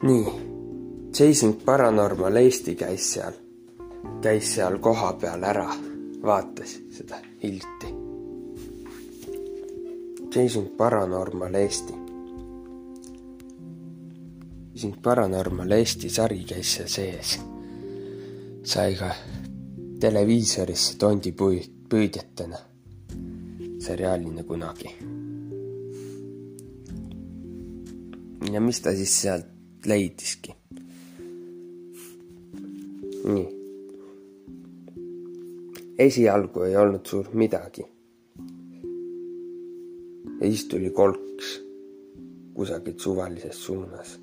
Nii, 0.03 0.25
Chasing 1.13 1.61
Paranormal 1.65 2.37
Eesti 2.37 2.75
käis 2.75 3.13
seal, 3.13 3.33
käis 4.23 4.55
seal 4.55 4.79
kohapeal 4.79 5.43
ära, 5.43 5.71
vaatas 6.23 6.79
seda 6.91 7.23
hilti. 7.43 7.95
Chasing 10.31 10.77
Paranormal 10.77 11.55
Eesti 11.55 12.09
siin 14.79 14.97
Paranormal 15.03 15.71
Eesti 15.71 16.09
sari 16.11 16.45
käis 16.45 16.75
seal 16.75 16.89
sees. 16.89 17.41
sai 18.63 18.95
ka 18.95 19.11
televiisorisse 20.01 20.99
tondipüüdjatena 20.99 22.59
seriaalina 23.79 24.45
kunagi. 24.45 24.97
ja 28.53 28.61
mis 28.61 28.81
ta 28.81 28.95
siis 28.95 29.23
sealt 29.23 29.48
leidiski? 29.89 30.55
nii. 33.25 33.49
esialgu 35.99 36.63
ei 36.63 36.77
olnud 36.77 37.07
suurt 37.07 37.35
midagi. 37.35 37.85
ja 40.41 40.47
siis 40.47 40.65
tuli 40.65 40.91
kolks 40.91 41.53
kusagilt 42.55 43.01
suvalises 43.01 43.65
suunas 43.65 44.19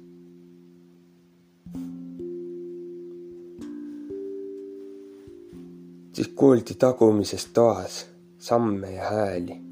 siis 6.14 6.28
kuuldi 6.36 6.76
tagumises 6.80 7.46
toas 7.54 8.06
samme 8.38 8.92
ja 8.92 9.10
hääli 9.10 9.66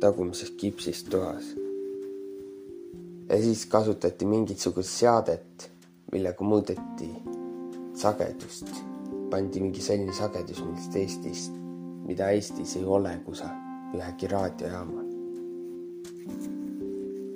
tagumises 0.00 0.50
kipsis 0.50 1.04
toas. 1.04 1.65
Ja 3.28 3.42
siis 3.42 3.66
kasutati 3.66 4.26
mingisugust 4.26 4.90
seadet, 4.90 5.70
millega 6.12 6.44
muudeti 6.44 7.10
sagedust, 7.94 8.70
pandi 9.30 9.60
mingi 9.60 9.82
selline 9.82 10.12
sagedus, 10.14 10.62
millest 10.64 10.96
Eestis, 10.96 11.48
mida 12.06 12.30
Eestis 12.30 12.76
ei 12.76 12.84
ole 12.84 13.16
kusagil 13.24 13.66
ühegi 13.96 14.28
raadiojaamal. 14.28 15.04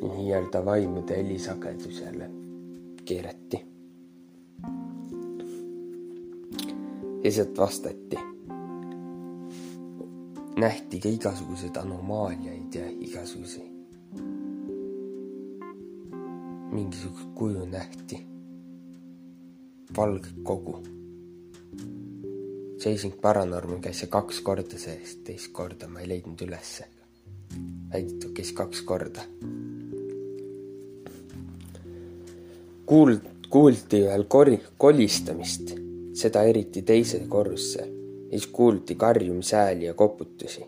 nii-öelda 0.01 0.65
vaimude 0.65 1.17
helisagedusele 1.17 2.31
keerati. 3.05 3.67
sealt 7.31 7.59
vastati 7.59 8.17
nähti 10.59 11.01
ka 11.01 11.09
igasuguseid 11.09 11.77
anomaaliaid 11.77 12.75
ja 12.75 12.89
igasuguseid. 12.89 13.70
Mingisugust 16.71 17.29
kuju 17.35 17.67
nähti. 17.67 18.27
valge 19.97 20.29
kogu. 20.43 20.79
Chasing 22.79 23.15
Paranormal 23.21 23.81
käis 23.83 23.99
see 24.01 24.09
kaks 24.09 24.39
korda 24.47 24.79
sees, 24.79 25.17
teist 25.27 25.51
korda 25.53 25.89
ma 25.89 26.01
ei 26.01 26.09
leidnud 26.09 26.43
ülesse. 26.47 26.87
väidetud 27.93 28.33
käis 28.37 28.53
kaks 28.53 28.83
korda. 28.83 29.25
kuuld-, 32.87 33.27
kuuldi 33.51 34.03
veel 34.07 34.25
kori-, 34.25 34.63
kolistamist, 34.79 35.75
seda 36.15 36.43
eriti 36.43 36.83
teise 36.83 37.25
korrusse 37.29 37.83
ja 37.83 38.39
siis 38.39 38.47
kuuldi 38.47 38.95
karjumishääli 38.95 39.85
ja 39.85 39.95
koputusi. 39.95 40.65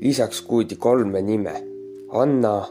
lisaks 0.00 0.42
kuuldi 0.42 0.76
kolme 0.76 1.22
nime 1.22 1.74
Anna, 2.14 2.66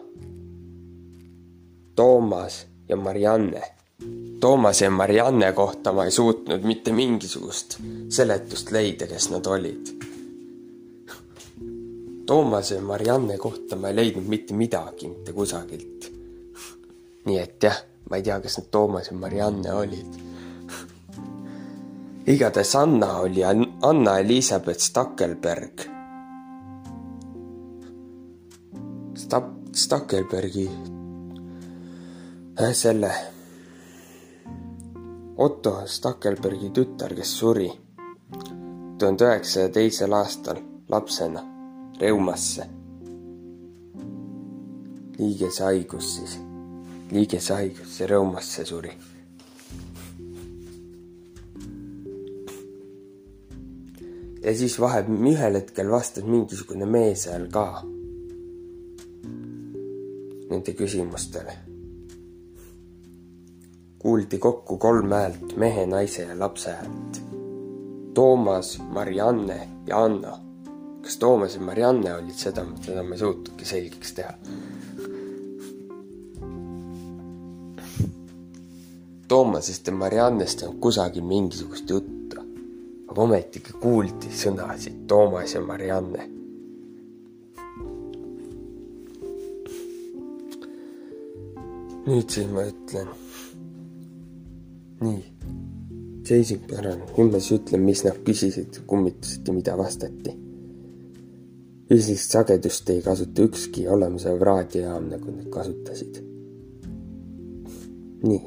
Toomas 1.96 2.66
ja 2.90 2.96
Marianne. 2.98 3.62
Toomase 4.40 4.86
ja 4.86 4.92
Marianne 4.92 5.54
kohta 5.54 5.94
ma 5.94 6.06
ei 6.06 6.12
suutnud 6.12 6.64
mitte 6.64 6.92
mingisugust 6.92 7.78
seletust 8.10 8.72
leida, 8.72 9.08
kes 9.08 9.30
nad 9.32 9.46
olid. 9.46 9.94
Toomase 12.26 12.76
ja 12.76 12.82
Marianne 12.82 13.38
kohta 13.38 13.76
ma 13.76 13.90
ei 13.90 13.96
leidnud 13.96 14.28
mitte 14.28 14.54
midagi 14.54 15.08
mitte 15.08 15.34
kusagilt. 15.34 16.12
nii 17.26 17.40
et 17.40 17.64
jah, 17.64 17.78
ma 18.10 18.20
ei 18.20 18.24
tea, 18.24 18.40
kes 18.44 18.58
need 18.58 18.70
Toomas 18.72 19.08
ja 19.08 19.16
Marianne 19.16 19.74
olid 19.74 20.24
igatahes 22.28 22.76
Anna 22.76 23.18
oli 23.20 23.44
Anna 23.44 24.20
Elizabeth 24.20 24.80
Stackelberg. 24.80 25.82
Sta-, 29.16 29.52
Stackelbergi 29.72 30.70
selle 32.74 33.12
Otto 35.38 35.82
Stackelbergi 35.86 36.70
tütar, 36.70 37.16
kes 37.16 37.32
suri 37.40 37.72
tuhande 39.00 39.26
üheksasaja 39.26 39.72
teisel 39.74 40.14
aastal 40.14 40.62
lapsena 40.90 41.42
reumasse. 42.02 42.68
liigeshaigus 45.18 46.16
siis, 46.16 46.38
liigeshaigus, 47.12 47.98
see 47.98 48.08
reumasse 48.08 48.66
suri. 48.66 48.94
ja 54.44 54.56
siis 54.58 54.80
vahe, 54.80 55.06
ühel 55.34 55.56
hetkel 55.56 55.92
vastas 55.92 56.24
mingisugune 56.24 56.86
mees 56.86 57.24
seal 57.26 57.48
ka 57.52 57.68
nende 60.50 60.74
küsimustele. 60.78 61.63
Kuuldi 64.04 64.38
kokku 64.38 64.78
kolm 64.78 65.12
häält, 65.16 65.56
mehe, 65.58 65.86
naise 65.88 66.26
ja 66.28 66.40
lapse 66.40 66.72
häält. 66.72 67.22
Toomas, 68.14 68.82
Marianne 68.90 69.70
ja 69.88 70.04
Anna. 70.04 70.38
kas 71.02 71.18
Toomas 71.18 71.56
ja 71.56 71.62
Marianne 71.62 72.14
olid 72.16 72.36
seda, 72.36 72.66
seda 72.82 73.04
ma 73.04 73.16
ei 73.16 73.20
suutnudki 73.20 73.66
selgeks 73.66 74.14
teha. 74.14 74.34
Toomasest 79.28 79.88
ja 79.88 79.94
Mariannest 79.94 80.64
on 80.68 80.78
kusagil 80.78 81.24
mingisugust 81.24 81.90
juttu, 81.90 82.44
aga 83.08 83.22
ometigi 83.22 83.74
kuuldi 83.80 84.32
sõnasid 84.36 85.04
Toomas 85.08 85.56
ja 85.56 85.62
Marianne 85.62 86.30
nüüd 92.08 92.30
siis 92.30 92.50
ma 92.52 92.68
ütlen. 92.68 93.23
Nii, 95.04 95.24
seisin 96.28 96.62
pärane, 96.70 97.06
siis 97.40 97.52
ütlen, 97.58 97.84
mis 97.84 98.04
nad 98.06 98.20
küsisid, 98.26 98.82
kummitasid 98.88 99.48
ja 99.48 99.56
mida 99.56 99.78
vastati. 99.78 100.40
üldist 101.94 102.32
sagedust 102.32 102.90
ei 102.90 103.02
kasuta 103.06 103.44
ükski 103.44 103.84
olemasolev 103.90 104.42
raadiojaam, 104.48 105.10
nagu 105.12 105.36
nad 105.36 105.50
kasutasid. 105.54 106.22
nii. 108.24 108.42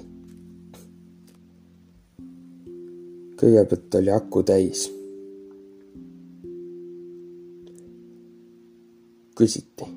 kõigepealt 3.36 4.00
oli 4.00 4.10
aku 4.10 4.42
täis. 4.42 4.88
küsiti 9.36 9.92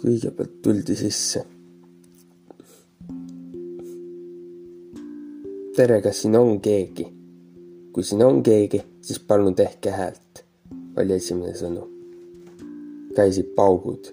kõigepealt 0.00 0.60
tuldi 0.64 0.96
sisse. 0.96 1.44
Tere, 5.80 6.02
kas 6.04 6.18
siin 6.22 6.36
on 6.36 6.58
keegi? 6.60 7.06
kui 7.92 8.04
siin 8.04 8.20
on 8.24 8.42
keegi, 8.44 8.82
siis 9.00 9.20
palun 9.24 9.54
tehke 9.56 9.90
häält, 9.90 10.42
oli 11.00 11.14
esimene 11.16 11.54
sõnum. 11.56 11.88
käisid 13.16 13.54
paugud, 13.56 14.10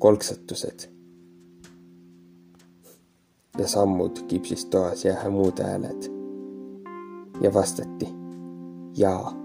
kolksatused 0.00 0.86
ja 3.58 3.68
sammud 3.68 4.24
kipsis 4.32 4.64
toas 4.72 5.04
ja 5.04 5.18
muud 5.28 5.60
hääled. 5.60 6.08
ja 7.44 7.54
vastati 7.54 8.08
jaa 8.96 9.36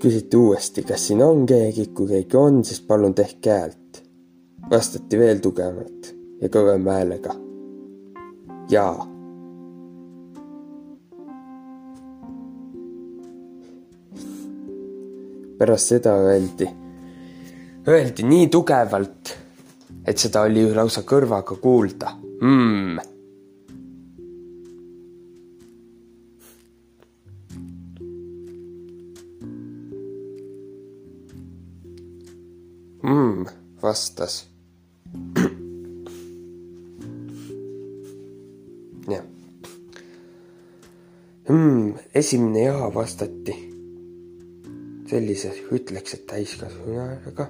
küsiti 0.00 0.36
uuesti, 0.36 0.82
kas 0.82 1.06
siin 1.06 1.22
on 1.22 1.46
keegi, 1.46 1.90
kui 1.94 2.08
keegi 2.08 2.36
on, 2.36 2.64
siis 2.64 2.80
palun 2.80 3.14
tehke 3.14 3.50
häält. 3.50 4.08
vastati 4.70 5.18
veel 5.18 5.38
tugevamalt 5.38 6.16
ja 6.40 6.48
kõvema 6.48 6.98
häälega. 6.98 7.34
jaa. 8.70 9.06
pärast 15.60 15.90
seda 15.92 16.14
öeldi, 16.16 16.64
öeldi 17.88 18.24
nii 18.24 18.46
tugevalt, 18.48 19.34
et 20.08 20.18
seda 20.18 20.46
oli 20.48 20.64
lausa 20.72 21.02
kõrvaga 21.04 21.58
kuulda 21.60 22.14
mm 22.40 23.10
mm, 33.02 33.46
vastas. 33.82 34.46
Esimene 42.20 42.66
ja 42.66 42.90
vastati 42.94 43.56
sellise, 45.10 45.50
ütleks, 45.74 46.14
et 46.14 46.26
täiskasvanu 46.30 46.98
häälega 47.00 47.46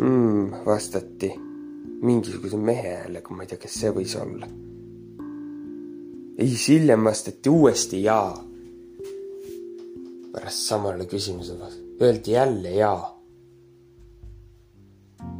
mm,. 0.00 0.64
vastati 0.66 1.32
mingisuguse 2.02 2.56
mehe 2.56 2.94
häälega, 2.96 3.34
ma 3.34 3.44
ei 3.44 3.50
tea, 3.50 3.60
kes 3.64 3.80
see 3.82 3.92
võis 3.96 4.14
olla. 4.20 4.48
ja 6.38 6.46
siis 6.46 6.68
hiljem 6.74 7.04
vastati 7.04 7.52
uuesti 7.52 8.02
jaa. 8.02 8.32
pärast 10.32 10.68
samale 10.70 11.06
küsimusele 11.10 11.72
öeldi 12.00 12.32
jälle 12.32 12.70
jaa, 12.70 13.02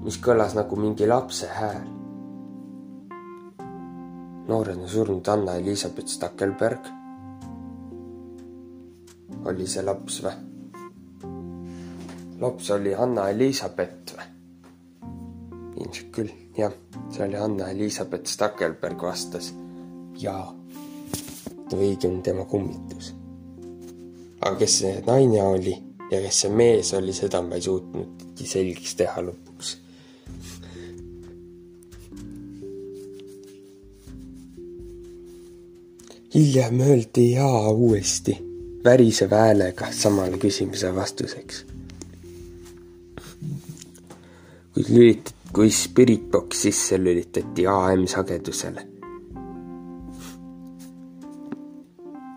mis 0.02 0.18
kõlas 0.20 0.56
nagu 0.58 0.76
mingi 0.76 1.06
lapse 1.08 1.46
hääl. 1.46 1.99
Noorena 4.50 4.88
surnud 4.90 5.28
Anna-Elisabeth 5.28 6.10
Stackelberg 6.10 6.88
oli 9.46 9.66
see 9.70 9.84
laps 9.86 10.20
või? 10.24 10.34
laps 12.42 12.70
oli 12.74 12.94
Anna-Elisabeth 12.94 14.16
või? 14.16 14.26
ilmselt 15.80 16.10
küll, 16.16 16.32
jah, 16.58 16.74
see 17.14 17.24
oli 17.28 17.38
Anna-Elisabeth 17.38 18.26
Stackelberg 18.28 19.02
vastas 19.06 19.52
jaa. 20.18 20.50
või 21.70 21.92
õigemini 21.92 22.22
tema 22.26 22.44
kummitus. 22.50 23.12
aga 24.40 24.56
kes 24.64 24.78
see 24.82 24.96
naine 25.06 25.42
oli 25.44 25.76
ja 26.10 26.18
kes 26.26 26.42
see 26.42 26.50
mees 26.50 26.90
oli, 26.98 27.14
seda 27.14 27.42
ma 27.46 27.54
ei 27.54 27.62
suutnudki 27.68 28.46
selgeks 28.46 28.98
teha 28.98 29.22
lõpuks. 29.30 29.76
Hiljem 36.34 36.80
öeldi 36.80 37.30
jaa 37.32 37.70
uuesti 37.70 38.38
väriseva 38.84 39.36
häälega 39.36 39.86
samale 39.90 40.38
küsimuse 40.38 40.94
vastuseks. 40.94 41.66
kui 44.74 44.84
lülitati, 44.88 45.34
kui 45.52 45.70
Spiritbox 45.70 46.62
sisse 46.62 46.98
lülitati 46.98 47.66
AM 47.66 48.06
sagedusele, 48.06 48.86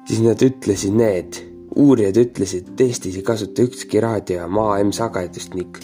siis 0.08 0.22
nad 0.26 0.42
ütlesid 0.42 0.98
need 0.98 1.38
uurijad 1.76 2.18
ütlesid, 2.18 2.74
et 2.74 2.82
Eestis 2.82 3.16
ei 3.18 3.26
kasuta 3.26 3.64
ükski 3.66 4.02
raadiojaam 4.02 4.58
AM-sagedust 4.62 5.56
ning, 5.58 5.78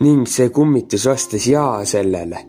ning 0.00 0.28
see 0.28 0.48
kummitus 0.48 1.06
vastas 1.08 1.46
jaa 1.46 1.84
sellele. 1.84 2.46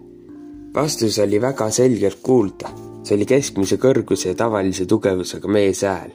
vastus 0.75 1.19
oli 1.19 1.41
väga 1.41 1.69
selgelt 1.71 2.19
kuulda, 2.23 2.69
see 3.03 3.17
oli 3.17 3.25
keskmise 3.27 3.75
kõrguse 3.83 4.31
ja 4.31 4.35
tavalise 4.39 4.85
tugevusega 4.87 5.49
mees 5.51 5.81
hääl. 5.83 6.13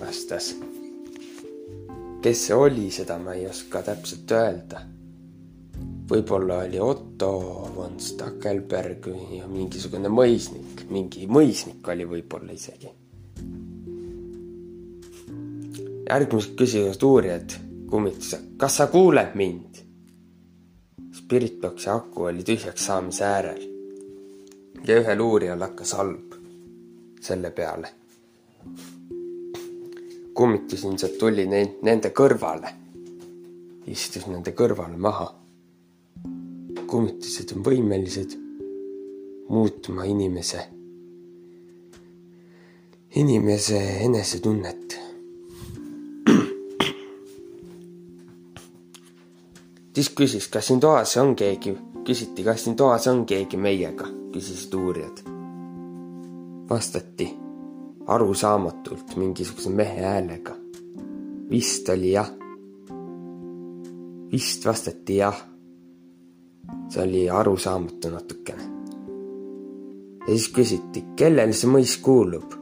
vastas. 0.00 0.56
kes 2.22 2.46
see 2.46 2.54
oli, 2.54 2.90
seda 2.90 3.18
ma 3.22 3.34
ei 3.38 3.46
oska 3.46 3.82
täpselt 3.86 4.32
öelda. 4.34 4.82
võib-olla 6.10 6.58
oli 6.64 6.80
Otto 6.80 7.30
von 7.76 8.00
Stackelberg 8.00 9.06
või 9.06 9.42
mingisugune 9.46 10.10
mõisnik, 10.10 10.86
mingi 10.90 11.26
mõisnik 11.26 11.86
oli 11.88 12.04
võib-olla 12.04 12.52
isegi 12.52 12.90
järgmised 16.06 16.54
küsivad 16.58 17.02
uurijad 17.02 17.56
kummituse, 17.90 18.38
kas 18.58 18.76
sa 18.78 18.86
kuuled 18.90 19.34
mind? 19.34 19.78
Spiritboxi 21.14 21.90
aku 21.90 22.28
oli 22.30 22.44
tühjaks 22.46 22.86
saamise 22.86 23.24
äärel 23.26 23.75
ja 24.88 25.00
ühel 25.00 25.20
uurijal 25.20 25.60
hakkas 25.60 25.92
halb 25.98 26.34
selle 27.20 27.50
peale. 27.50 27.88
kummitus 30.34 30.84
ilmselt 30.84 31.18
tuli 31.18 31.46
neid, 31.48 31.78
nende 31.82 32.10
kõrvale, 32.12 32.68
istus 33.86 34.26
nende 34.26 34.52
kõrvale 34.52 34.96
maha. 34.96 35.34
kummitused 36.86 37.56
on 37.56 37.64
võimelised 37.64 38.36
muutma 39.48 40.04
inimese, 40.04 40.66
inimese 43.14 43.80
enesetunnet 44.04 44.86
siis 49.96 50.10
küsis, 50.12 50.48
kas 50.52 50.66
siin 50.68 50.80
toas 50.80 51.16
on 51.16 51.32
keegi 51.36 51.72
küsiti, 52.04 52.44
kas 52.44 52.64
siin 52.64 52.76
toas 52.76 53.06
on 53.08 53.24
keegi 53.26 53.56
meiega, 53.56 54.08
uurijad. 54.76 55.18
vastati 56.70 57.38
arusaamatult 58.06 59.16
mingisuguse 59.16 59.70
mehe 59.70 60.02
häälega. 60.02 60.54
vist 61.50 61.88
oli 61.88 62.12
jah. 62.12 62.30
vist 64.32 64.66
vastati 64.66 65.16
jah. 65.16 65.44
see 66.88 67.04
oli 67.04 67.30
arusaamatu 67.30 68.10
natukene. 68.10 68.62
ja 70.20 70.26
siis 70.26 70.52
küsiti, 70.52 71.04
kellele 71.16 71.52
see 71.52 71.70
mõis 71.70 71.96
kuulub. 72.02 72.54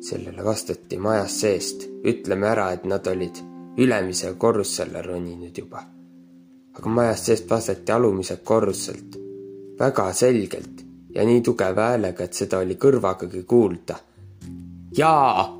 sellele 0.00 0.44
vastati 0.44 0.98
majast 0.98 1.36
seest, 1.46 1.88
ütleme 2.04 2.46
ära, 2.46 2.70
et 2.72 2.84
nad 2.84 3.06
olid 3.06 3.42
ülemise 3.78 4.34
korrusele 4.34 5.02
roninud 5.02 5.58
juba. 5.58 6.01
Aga 6.72 6.88
majast 6.88 7.24
seest 7.30 7.50
vastati 7.50 7.92
alumiselt 7.92 8.42
korruselt 8.44 9.18
väga 9.78 10.12
selgelt 10.12 10.84
ja 11.14 11.24
nii 11.24 11.40
tugeva 11.40 11.90
häälega, 11.92 12.24
et 12.24 12.32
seda 12.32 12.58
oli 12.62 12.76
kõrvagagi 12.80 13.42
kuulda. 13.48 13.96
jaa. 14.96 15.58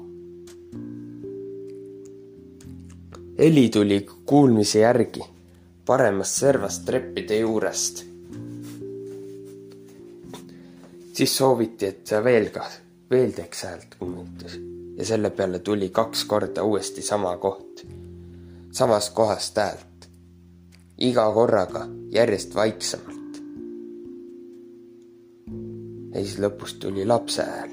heli 3.39 3.69
tuli 3.69 4.07
kuulmise 4.27 4.79
järgi 4.79 5.25
paremast 5.87 6.41
servast 6.41 6.85
treppide 6.85 7.39
juurest. 7.39 8.05
siis 11.13 11.37
sooviti, 11.37 11.87
et 11.87 12.05
ta 12.05 12.25
veel 12.25 12.49
ka, 12.51 12.65
veel 13.11 13.33
teeks 13.37 13.65
häält 13.65 13.97
kummitus 13.99 14.59
ja 14.97 15.05
selle 15.07 15.31
peale 15.31 15.59
tuli 15.59 15.89
kaks 15.89 16.25
korda 16.25 16.63
uuesti 16.63 17.03
sama 17.03 17.37
koht, 17.37 17.87
samast 18.73 19.15
kohast 19.15 19.57
häält. 19.57 19.92
Iga 20.99 21.33
korraga 21.33 21.87
järjest 22.11 22.55
vaiksemalt. 22.55 23.41
ja 26.13 26.21
siis 26.21 26.39
lõpus 26.39 26.75
tuli 26.79 27.07
lapse 27.07 27.43
hääl. 27.43 27.71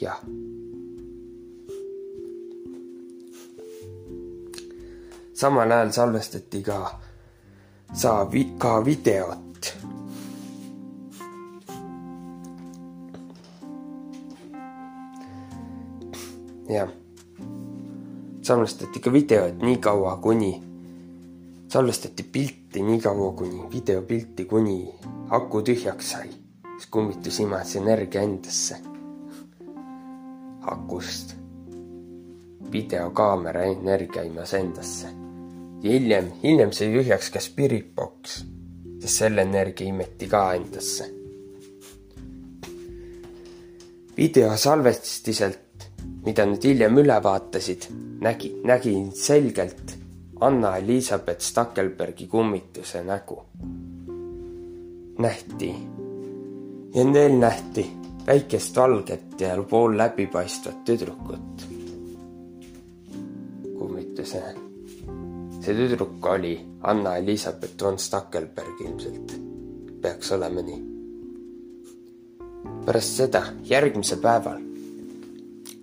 jah. 0.00 0.20
samal 5.34 5.70
ajal 5.70 5.92
salvestati 5.92 6.62
ka, 6.62 7.00
saab 7.92 8.34
ka 8.58 8.84
videot. 8.84 9.74
jah, 16.68 16.88
salvestati 18.42 19.00
ka 19.00 19.12
videot 19.12 19.62
nii 19.62 19.76
kaua, 19.76 20.16
kuni 20.16 20.69
salvestati 21.70 22.22
pilti 22.22 22.82
nii 22.82 23.00
kaua, 23.00 23.32
kuni 23.32 23.62
videopilti, 23.70 24.44
kuni 24.44 24.88
aku 25.30 25.60
tühjaks 25.62 26.08
sai 26.12 26.30
siis 26.80 26.86
kummitus 26.90 27.38
imas 27.40 27.76
energia 27.76 28.22
endasse. 28.22 28.76
akust. 30.66 31.34
videokaamera 32.72 33.62
energia 33.62 34.22
imas 34.22 34.54
endasse. 34.54 35.08
hiljem, 35.82 36.32
hiljem 36.42 36.72
sai 36.72 36.90
tühjaks 36.96 37.30
ka 37.30 37.40
spirit 37.40 37.94
box, 37.94 38.42
sest 38.98 39.14
selle 39.22 39.42
energia 39.42 39.86
imeti 39.86 40.26
ka 40.26 40.42
endasse. 40.54 41.06
video 44.16 44.56
salvestiselt, 44.56 45.88
mida 46.26 46.46
nad 46.46 46.64
hiljem 46.64 46.98
üle 46.98 47.22
vaatasid, 47.22 47.90
nägi, 48.26 48.56
nägin 48.64 49.12
selgelt 49.14 49.99
Anna-Elizabeth 50.40 51.40
Stackelbergi 51.40 52.26
kummituse 52.26 53.04
nägu. 53.04 53.42
nähti 55.18 55.74
ja 56.94 57.04
neil 57.04 57.38
nähti 57.38 57.90
väikest 58.26 58.76
valget 58.76 59.40
ja 59.40 59.62
pool 59.62 59.98
läbipaistvat 59.98 60.84
tüdrukut. 60.84 61.66
kummituse. 63.78 64.42
see 65.60 65.74
tüdruk 65.74 66.26
oli 66.26 66.66
Anna-Elizabeth 66.80 67.84
von 67.84 67.98
Stackelberg 67.98 68.80
ilmselt, 68.80 69.40
peaks 70.00 70.32
olema 70.32 70.62
nii. 70.62 70.82
pärast 72.86 73.16
seda, 73.16 73.42
järgmisel 73.64 74.18
päeval 74.18 74.60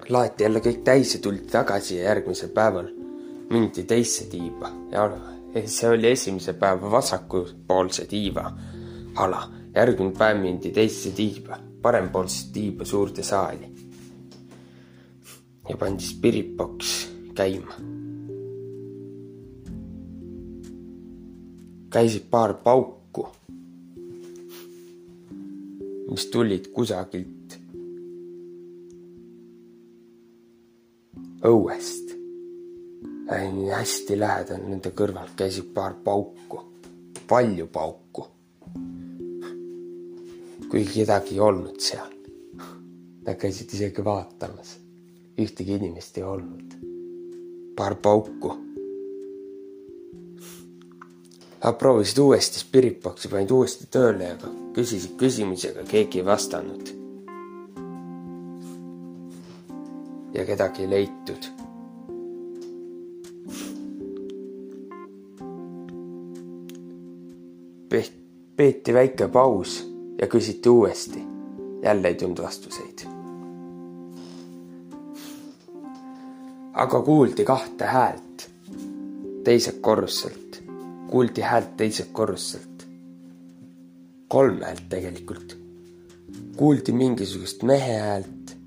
laeti 0.10 0.44
jälle 0.44 0.60
kõik 0.60 0.84
täis 0.84 1.14
ja 1.14 1.20
tuldi 1.22 1.46
tagasi 1.52 1.98
ja 1.98 2.04
järgmisel 2.04 2.50
päeval 2.50 2.97
mindi 3.50 3.84
teisse 3.84 4.26
tiiba 4.30 4.72
ja 4.92 5.10
see 5.66 5.90
oli 5.90 6.12
esimese 6.12 6.54
päeva 6.54 6.92
vasakupoolse 6.92 8.06
tiiva 8.06 8.52
ala 9.16 9.42
järgmine 9.78 10.14
päev 10.18 10.40
mindi 10.42 10.72
teisse 10.74 11.12
tiiba, 11.12 11.58
parempoolsesse 11.82 12.54
tiiba 12.54 12.86
suurde 12.86 13.24
saali. 13.24 13.68
ja 15.70 15.78
pandi 15.78 16.04
spirit 16.04 16.56
box 16.58 17.08
käima. 17.36 17.74
käisid 21.90 22.28
paar 22.32 22.54
pauku, 22.54 23.28
mis 26.12 26.26
tulid 26.32 26.68
kusagilt 26.74 27.60
õuest. 31.44 32.07
Hästi 33.28 34.20
lähedal 34.20 34.64
nende 34.64 34.92
kõrval 34.96 35.36
käisid 35.36 35.74
paar 35.76 35.98
pauku, 36.04 36.64
palju 37.28 37.68
pauku 37.68 38.28
kuigi 40.70 41.00
kedagi 41.00 41.36
ei 41.36 41.40
olnud 41.40 41.80
seal. 41.80 42.12
Nad 43.26 43.36
käisid 43.40 43.74
isegi 43.74 44.04
vaatamas. 44.04 44.78
ühtegi 45.38 45.76
inimest 45.76 46.18
ei 46.18 46.24
olnud. 46.24 46.74
paar 47.76 47.96
pauku. 47.96 48.54
Nad 51.64 51.76
proovisid 51.78 52.18
uuesti 52.18 52.60
Spirit 52.60 53.02
Boxi, 53.04 53.28
panid 53.28 53.52
uuesti 53.52 53.88
tööle 53.92 54.24
ja 54.24 54.38
küsisid 54.74 55.18
küsimusi, 55.18 55.70
aga 55.70 55.84
keegi 55.84 56.20
ei 56.20 56.26
vastanud. 56.26 56.96
ja 60.34 60.46
kedagi 60.46 60.84
ei 60.84 60.90
leitud 60.90 61.57
peeti 68.58 68.94
väike 68.94 69.28
paus 69.28 69.94
ja 70.22 70.28
küsiti 70.28 70.70
uuesti. 70.70 71.24
jälle 71.84 72.08
ei 72.08 72.16
tulnud 72.16 72.42
vastuseid. 72.44 73.00
aga 76.74 77.02
kuuldi 77.02 77.44
kahte 77.46 77.86
häält 77.86 78.50
teiselt 79.44 79.78
korruselt, 79.82 80.64
kuuldi 81.08 81.42
häält 81.42 81.78
teiselt 81.78 82.10
korruselt. 82.12 82.88
kolm 84.28 84.62
häält 84.62 84.90
tegelikult. 84.90 85.58
kuuldi 86.56 86.92
mingisugust 86.92 87.64
mehe 87.64 88.00
häält. 88.00 88.58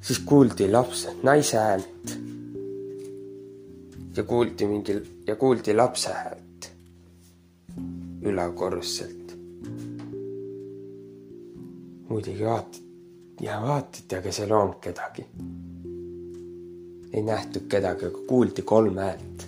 siis 0.00 0.18
kuuldi 0.18 0.70
lapse, 0.72 1.16
naise 1.22 1.56
häält. 1.56 2.18
ja 4.16 4.22
kuuldi 4.22 4.66
mingi 4.66 5.02
ja 5.26 5.36
kuuldi 5.36 5.74
lapse 5.74 6.12
häält 6.12 6.43
ülakorruselt. 8.24 9.34
muidugi 12.08 12.44
vaatad 12.44 12.84
ja 13.40 13.60
vaatati, 13.62 14.16
aga 14.16 14.32
seal 14.32 14.50
ei 14.50 14.56
olnud 14.56 14.80
kedagi. 14.80 15.26
ei 17.12 17.22
nähtud 17.22 17.66
kedagi, 17.68 18.06
aga 18.06 18.22
kuuldi 18.28 18.62
kolm 18.62 18.98
häält. 18.98 19.46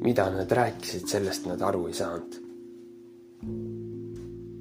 mida 0.00 0.30
nad 0.30 0.50
rääkisid, 0.50 1.06
sellest 1.06 1.46
nad 1.46 1.60
aru 1.60 1.86
ei 1.86 1.94
saanud. 1.94 2.40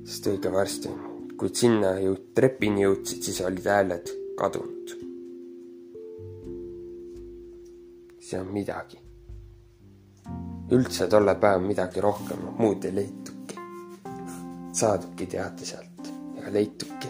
sest 0.05 0.27
õige 0.33 0.51
varsti, 0.51 0.91
kui 1.37 1.53
sinna 1.53 1.95
jõud-, 2.03 2.31
trepini 2.35 2.83
jõudsid, 2.83 3.23
siis 3.23 3.41
olid 3.41 3.73
hääled 3.75 4.15
kadunud. 4.37 4.95
see 8.27 8.39
on 8.39 8.49
midagi 8.51 9.06
üldse 10.71 11.07
tollel 11.07 11.35
päeval 11.39 11.63
midagi 11.63 12.01
rohkem 12.01 12.41
muud 12.57 12.83
ei 12.85 12.95
leituki. 12.95 13.55
saadubki 14.71 15.25
teate 15.25 15.65
sealt 15.65 16.09
ega 16.37 16.51
leituki. 16.53 17.07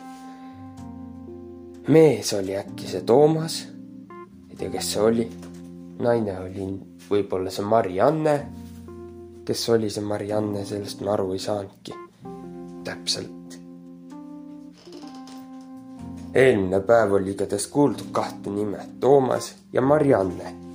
mees 1.88 2.34
oli 2.34 2.58
äkki 2.58 2.88
see 2.88 3.02
Toomas, 3.02 3.68
ei 4.50 4.56
tea, 4.56 4.70
kes 4.70 4.92
see 4.94 5.02
oli. 5.02 5.30
naine 6.00 6.40
oli 6.40 6.68
võib-olla 7.10 7.50
see 7.50 7.66
Marianne. 7.66 8.36
kes 9.46 9.70
oli 9.70 9.90
see 9.90 10.04
Marianne, 10.04 10.66
sellest 10.66 11.02
ma 11.02 11.14
aru 11.14 11.32
ei 11.34 11.40
saanudki 11.40 11.98
täpselt. 12.84 13.60
eelmine 16.34 16.80
päev 16.80 17.18
oli 17.18 17.34
igatahes 17.34 17.68
kuuldud 17.74 18.12
kahte 18.12 18.54
nime, 18.54 18.86
Toomas 19.00 19.56
ja 19.74 19.82
Marianne. 19.82 20.67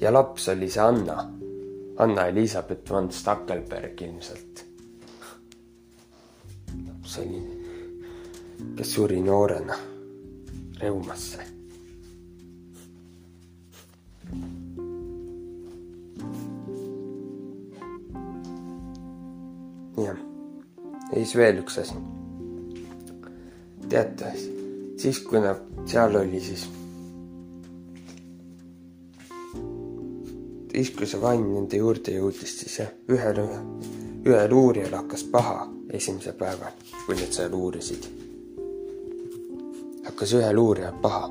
Ja 0.00 0.12
laps 0.12 0.48
oli 0.48 0.70
see 0.70 0.82
Anna, 0.82 1.16
Anna 1.98 2.26
Elizabeth 2.26 2.90
von 2.90 3.12
Stackelberg 3.12 4.00
ilmselt. 4.02 4.64
laps 6.86 7.18
oli, 7.18 7.44
kes 8.76 8.92
suri 8.94 9.20
noorena 9.20 9.76
reumasse 10.80 11.60
jah, 20.04 20.16
ja 21.10 21.14
siis 21.14 21.36
veel 21.36 21.62
üks 21.62 21.78
asi. 21.82 21.96
teate, 23.90 24.34
siis 25.00 25.18
kui 25.26 25.42
nad 25.42 25.64
seal 25.90 26.14
oli, 26.16 26.40
siis. 26.40 26.68
See 30.84 31.20
vann 31.22 31.52
nende 31.54 31.76
juurde 31.76 32.14
jõudis, 32.16 32.54
siis 32.62 32.78
jah, 32.80 32.94
ühel, 33.08 33.42
ühel 34.26 34.52
uurijal 34.52 34.96
hakkas 35.00 35.24
paha 35.32 35.66
esimesel 35.90 36.36
päeval, 36.38 36.72
kui 37.06 37.18
nad 37.18 37.32
seal 37.32 37.54
uurisid. 37.54 38.08
hakkas 40.04 40.32
ühel 40.32 40.58
uurijal 40.58 40.96
paha 41.02 41.28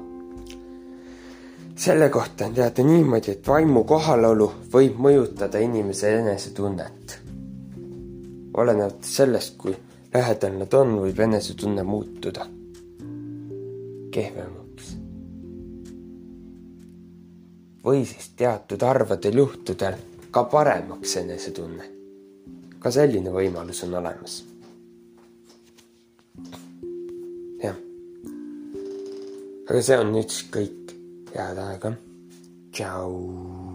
selle 1.80 2.10
kohta 2.10 2.45
on 2.45 2.54
teada 2.54 2.84
niimoodi, 2.84 3.32
et 3.32 3.47
vaimu 3.47 3.84
kohalolu 3.88 4.52
võib 4.74 4.97
mõjutada 5.00 5.62
inimese 5.64 6.12
enesetunnet 6.20 7.20
olenevalt 8.54 9.04
sellest, 9.08 9.56
kui 9.58 9.76
lähedal 10.14 10.58
nad 10.60 10.74
on, 10.74 10.97
võib 11.06 11.20
enesetunne 11.24 11.84
muutuda 11.84 12.47
kehvemaks. 14.12 14.68
Või 17.90 18.06
siis 18.06 18.30
teatud 18.38 18.84
harvadel 18.86 19.42
juhtudel 19.42 19.98
ka 20.32 20.44
paremaks 20.44 21.16
enesetunne. 21.24 21.90
ka 22.80 22.92
selline 22.92 23.32
võimalus 23.34 23.82
on 23.84 23.96
olemas. 24.02 24.44
jah. 27.64 27.82
aga 29.70 29.82
see 29.82 29.98
on 30.04 30.14
nüüd 30.14 30.30
siis 30.30 30.46
kõik. 30.54 30.94
head 31.34 31.66
aega. 31.66 31.96
tšau. 32.72 33.68